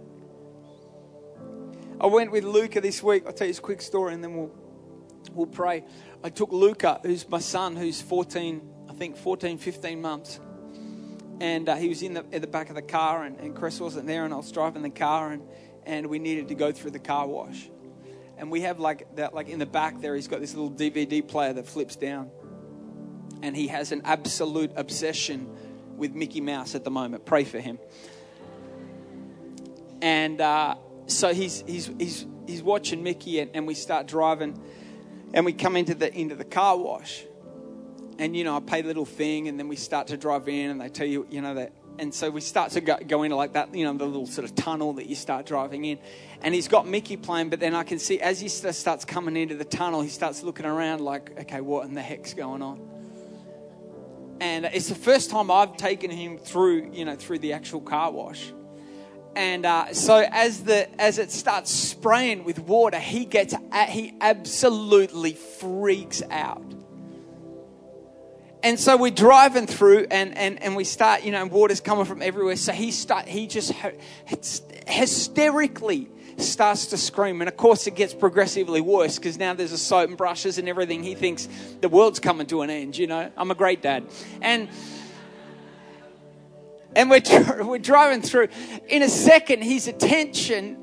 I 2.00 2.06
went 2.06 2.32
with 2.32 2.44
Luca 2.44 2.80
this 2.80 3.02
week. 3.02 3.24
I'll 3.26 3.32
tell 3.32 3.46
you 3.46 3.52
this 3.52 3.60
quick 3.60 3.80
story 3.80 4.14
and 4.14 4.24
then 4.24 4.34
we'll, 4.34 4.50
we'll 5.32 5.46
pray. 5.46 5.84
I 6.24 6.30
took 6.30 6.52
Luca, 6.52 7.00
who's 7.02 7.28
my 7.28 7.38
son, 7.38 7.76
who's 7.76 8.02
14, 8.02 8.60
I 8.88 8.92
think 8.94 9.16
14, 9.16 9.58
15 9.58 10.00
months. 10.00 10.40
And 11.40 11.68
uh, 11.68 11.76
he 11.76 11.88
was 11.88 12.02
in 12.02 12.14
the, 12.14 12.22
the 12.22 12.46
back 12.46 12.68
of 12.68 12.76
the 12.76 12.82
car, 12.82 13.24
and, 13.24 13.38
and 13.40 13.56
Chris 13.56 13.80
wasn't 13.80 14.06
there, 14.06 14.24
and 14.24 14.32
I 14.32 14.36
was 14.36 14.52
driving 14.52 14.82
the 14.82 14.90
car, 14.90 15.32
and, 15.32 15.42
and 15.84 16.06
we 16.06 16.20
needed 16.20 16.48
to 16.48 16.54
go 16.54 16.70
through 16.70 16.92
the 16.92 17.00
car 17.00 17.26
wash 17.26 17.68
and 18.42 18.50
we 18.50 18.62
have 18.62 18.80
like 18.80 19.14
that 19.14 19.34
like 19.34 19.48
in 19.48 19.60
the 19.60 19.66
back 19.66 20.00
there 20.00 20.16
he's 20.16 20.26
got 20.26 20.40
this 20.40 20.52
little 20.52 20.72
dvd 20.72 21.28
player 21.28 21.52
that 21.52 21.64
flips 21.64 21.94
down. 21.94 22.28
And 23.40 23.56
he 23.56 23.68
has 23.68 23.92
an 23.92 24.02
absolute 24.04 24.72
obsession 24.74 25.48
with 25.96 26.12
mickey 26.12 26.40
mouse 26.40 26.74
at 26.74 26.82
the 26.82 26.90
moment. 26.90 27.24
Pray 27.24 27.44
for 27.44 27.60
him. 27.60 27.78
And 30.00 30.40
uh, 30.40 30.74
so 31.06 31.32
he's 31.32 31.62
he's 31.68 31.88
he's 32.00 32.26
he's 32.48 32.64
watching 32.64 33.04
mickey 33.04 33.38
and, 33.38 33.52
and 33.54 33.64
we 33.64 33.74
start 33.74 34.08
driving. 34.08 34.60
And 35.32 35.44
we 35.44 35.52
come 35.52 35.76
into 35.76 35.94
the 35.94 36.12
into 36.12 36.34
the 36.34 36.44
car 36.44 36.76
wash. 36.76 37.24
And 38.18 38.36
you 38.36 38.42
know 38.42 38.56
i 38.56 38.60
pay 38.60 38.80
a 38.80 38.84
little 38.84 39.06
thing 39.06 39.46
and 39.46 39.56
then 39.56 39.68
we 39.68 39.76
start 39.76 40.08
to 40.08 40.16
drive 40.16 40.48
in 40.48 40.70
and 40.70 40.80
they 40.80 40.88
tell 40.88 41.06
you 41.06 41.28
you 41.30 41.42
know 41.42 41.54
that 41.54 41.72
and 41.98 42.14
so 42.14 42.30
we 42.30 42.40
start 42.40 42.72
to 42.72 42.80
go, 42.80 42.96
go 43.06 43.22
into 43.22 43.36
like 43.36 43.52
that, 43.52 43.74
you 43.74 43.84
know, 43.84 43.92
the 43.92 44.04
little 44.04 44.26
sort 44.26 44.44
of 44.44 44.54
tunnel 44.54 44.94
that 44.94 45.06
you 45.06 45.14
start 45.14 45.46
driving 45.46 45.84
in. 45.84 45.98
And 46.42 46.54
he's 46.54 46.68
got 46.68 46.86
Mickey 46.86 47.16
playing, 47.16 47.50
but 47.50 47.60
then 47.60 47.74
I 47.74 47.84
can 47.84 47.98
see 47.98 48.20
as 48.20 48.40
he 48.40 48.48
starts 48.48 49.04
coming 49.04 49.36
into 49.36 49.54
the 49.54 49.64
tunnel, 49.64 50.00
he 50.00 50.08
starts 50.08 50.42
looking 50.42 50.66
around 50.66 51.00
like, 51.00 51.38
okay, 51.40 51.60
what 51.60 51.86
in 51.86 51.94
the 51.94 52.02
heck's 52.02 52.34
going 52.34 52.62
on? 52.62 52.80
And 54.40 54.64
it's 54.64 54.88
the 54.88 54.94
first 54.94 55.30
time 55.30 55.50
I've 55.50 55.76
taken 55.76 56.10
him 56.10 56.38
through, 56.38 56.90
you 56.92 57.04
know, 57.04 57.14
through 57.14 57.38
the 57.38 57.52
actual 57.52 57.80
car 57.80 58.10
wash. 58.10 58.52
And 59.36 59.64
uh, 59.64 59.94
so 59.94 60.26
as 60.30 60.64
the 60.64 61.00
as 61.00 61.18
it 61.18 61.30
starts 61.30 61.70
spraying 61.70 62.44
with 62.44 62.58
water, 62.58 62.98
he 62.98 63.24
gets 63.24 63.54
he 63.88 64.14
absolutely 64.20 65.32
freaks 65.32 66.22
out 66.30 66.81
and 68.62 68.78
so 68.78 68.96
we're 68.96 69.10
driving 69.10 69.66
through 69.66 70.06
and, 70.10 70.36
and, 70.38 70.62
and 70.62 70.76
we 70.76 70.84
start, 70.84 71.24
you 71.24 71.32
know, 71.32 71.44
water's 71.46 71.80
coming 71.80 72.04
from 72.04 72.22
everywhere. 72.22 72.56
So 72.56 72.72
he 72.72 72.92
start, 72.92 73.26
he 73.26 73.48
just 73.48 73.72
hysterically 74.86 76.08
starts 76.38 76.86
to 76.86 76.96
scream. 76.96 77.40
And 77.40 77.48
of 77.48 77.56
course, 77.56 77.86
it 77.86 77.96
gets 77.96 78.14
progressively 78.14 78.80
worse 78.80 79.18
because 79.18 79.36
now 79.36 79.52
there's 79.54 79.72
a 79.72 79.78
soap 79.78 80.08
and 80.08 80.16
brushes 80.16 80.58
and 80.58 80.68
everything. 80.68 81.02
He 81.02 81.14
thinks 81.14 81.48
the 81.80 81.88
world's 81.88 82.20
coming 82.20 82.46
to 82.48 82.62
an 82.62 82.70
end, 82.70 82.96
you 82.96 83.08
know. 83.08 83.32
I'm 83.36 83.50
a 83.50 83.54
great 83.56 83.82
dad. 83.82 84.06
And 84.40 84.68
and 86.94 87.10
we're, 87.10 87.22
we're 87.64 87.78
driving 87.78 88.22
through. 88.22 88.48
In 88.88 89.02
a 89.02 89.08
second, 89.08 89.62
his 89.62 89.88
attention, 89.88 90.74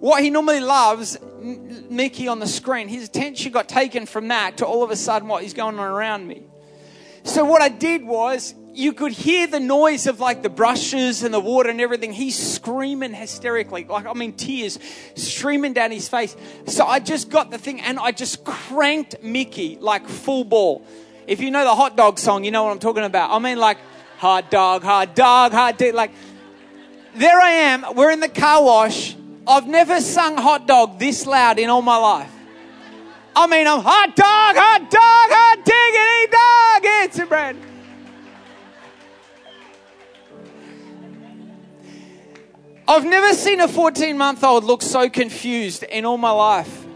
what 0.00 0.22
he 0.22 0.28
normally 0.28 0.60
loves, 0.60 1.18
Mickey 1.40 2.28
on 2.28 2.40
the 2.40 2.46
screen, 2.46 2.88
his 2.88 3.04
attention 3.04 3.52
got 3.52 3.68
taken 3.68 4.06
from 4.06 4.28
that 4.28 4.58
to 4.58 4.66
all 4.66 4.82
of 4.82 4.90
a 4.90 4.96
sudden 4.96 5.28
what 5.28 5.44
is 5.44 5.54
going 5.54 5.78
on 5.78 5.86
around 5.86 6.26
me. 6.26 6.49
So 7.30 7.44
what 7.44 7.62
I 7.62 7.68
did 7.68 8.04
was 8.04 8.56
you 8.72 8.92
could 8.92 9.12
hear 9.12 9.46
the 9.46 9.60
noise 9.60 10.08
of 10.08 10.18
like 10.18 10.42
the 10.42 10.50
brushes 10.50 11.22
and 11.22 11.32
the 11.32 11.38
water 11.38 11.70
and 11.70 11.80
everything. 11.80 12.12
He's 12.12 12.36
screaming 12.36 13.14
hysterically, 13.14 13.84
like 13.84 14.04
I 14.04 14.14
mean 14.14 14.32
tears 14.32 14.80
streaming 15.14 15.72
down 15.72 15.92
his 15.92 16.08
face. 16.08 16.36
So 16.66 16.84
I 16.84 16.98
just 16.98 17.30
got 17.30 17.52
the 17.52 17.56
thing 17.56 17.80
and 17.82 18.00
I 18.00 18.10
just 18.10 18.44
cranked 18.44 19.22
Mickey 19.22 19.78
like 19.80 20.08
full 20.08 20.42
ball. 20.42 20.84
If 21.28 21.40
you 21.40 21.52
know 21.52 21.62
the 21.62 21.76
hot 21.76 21.96
dog 21.96 22.18
song, 22.18 22.42
you 22.42 22.50
know 22.50 22.64
what 22.64 22.72
I'm 22.72 22.80
talking 22.80 23.04
about. 23.04 23.30
I 23.30 23.38
mean 23.38 23.58
like 23.58 23.78
hot 24.18 24.50
dog, 24.50 24.82
hot 24.82 25.14
dog, 25.14 25.52
hot 25.52 25.78
dog. 25.78 25.94
Like 25.94 26.10
there 27.14 27.40
I 27.40 27.50
am. 27.50 27.94
We're 27.94 28.10
in 28.10 28.18
the 28.18 28.28
car 28.28 28.60
wash. 28.64 29.14
I've 29.46 29.68
never 29.68 30.00
sung 30.00 30.36
hot 30.36 30.66
dog 30.66 30.98
this 30.98 31.26
loud 31.26 31.60
in 31.60 31.70
all 31.70 31.80
my 31.80 31.96
life. 31.96 32.32
I 33.36 33.46
mean, 33.46 33.68
I'm 33.68 33.80
hot 33.80 34.16
dog, 34.16 34.56
hot 34.56 34.90
dog, 34.90 35.30
hot 35.30 35.64
diggity 35.64 36.32
dog. 36.32 36.59
Bread. 37.18 37.56
I've 42.86 43.04
never 43.04 43.34
seen 43.34 43.60
a 43.60 43.68
14 43.68 44.16
month 44.16 44.44
old 44.44 44.64
look 44.64 44.80
so 44.82 45.10
confused 45.10 45.82
in 45.82 46.04
all 46.04 46.18
my 46.18 46.30
life. 46.30 46.86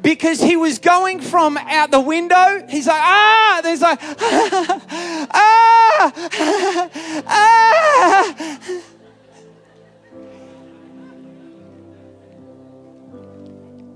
Because 0.00 0.40
he 0.40 0.56
was 0.56 0.78
going 0.78 1.20
from 1.20 1.56
out 1.58 1.90
the 1.90 2.00
window, 2.00 2.66
he's 2.68 2.86
like, 2.86 3.00
ah, 3.00 3.60
there's 3.62 3.80
like, 3.82 3.98
ah, 5.30 6.12
ah. 7.26 8.34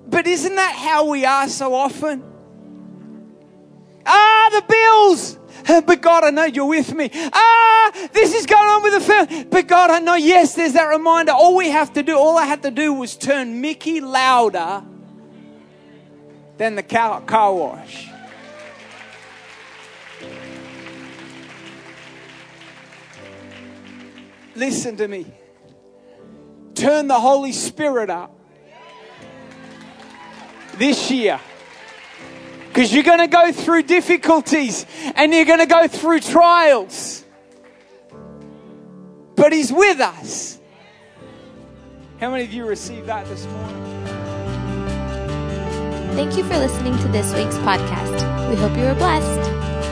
But 0.08 0.26
isn't 0.26 0.54
that 0.54 0.74
how 0.74 1.08
we 1.08 1.24
are 1.24 1.48
so 1.48 1.74
often? 1.74 2.29
Ah, 4.06 4.48
the 4.52 4.62
bills. 4.68 5.36
But 5.86 6.00
God, 6.00 6.24
I 6.24 6.30
know 6.30 6.44
you're 6.44 6.66
with 6.66 6.94
me. 6.94 7.10
Ah, 7.14 8.08
this 8.12 8.34
is 8.34 8.46
going 8.46 8.66
on 8.66 8.82
with 8.82 8.94
the 8.94 9.00
family. 9.00 9.44
But 9.44 9.66
God, 9.68 9.90
I 9.90 10.00
know, 10.00 10.14
yes, 10.14 10.54
there's 10.54 10.72
that 10.72 10.86
reminder. 10.86 11.32
All 11.32 11.54
we 11.54 11.68
have 11.68 11.92
to 11.92 12.02
do, 12.02 12.16
all 12.18 12.36
I 12.36 12.44
had 12.44 12.62
to 12.62 12.70
do 12.70 12.92
was 12.92 13.16
turn 13.16 13.60
Mickey 13.60 14.00
louder 14.00 14.82
than 16.56 16.74
the 16.74 16.82
car, 16.82 17.20
car 17.20 17.54
wash. 17.54 18.08
Listen 24.54 24.96
to 24.96 25.08
me. 25.08 25.26
Turn 26.74 27.06
the 27.06 27.18
Holy 27.20 27.52
Spirit 27.52 28.10
up 28.10 28.34
this 30.78 31.10
year. 31.10 31.40
Because 32.70 32.94
you're 32.94 33.02
going 33.02 33.18
to 33.18 33.26
go 33.26 33.50
through 33.50 33.82
difficulties 33.82 34.86
and 35.16 35.34
you're 35.34 35.44
going 35.44 35.58
to 35.58 35.66
go 35.66 35.88
through 35.88 36.20
trials. 36.20 37.24
But 39.34 39.52
He's 39.52 39.72
with 39.72 39.98
us. 39.98 40.60
How 42.20 42.30
many 42.30 42.44
of 42.44 42.52
you 42.52 42.64
received 42.64 43.06
that 43.06 43.26
this 43.26 43.44
morning? 43.46 43.76
Thank 46.14 46.36
you 46.36 46.44
for 46.44 46.58
listening 46.58 46.96
to 46.98 47.08
this 47.08 47.34
week's 47.34 47.56
podcast. 47.58 48.50
We 48.50 48.54
hope 48.54 48.76
you 48.76 48.84
were 48.84 48.94
blessed. 48.94 49.89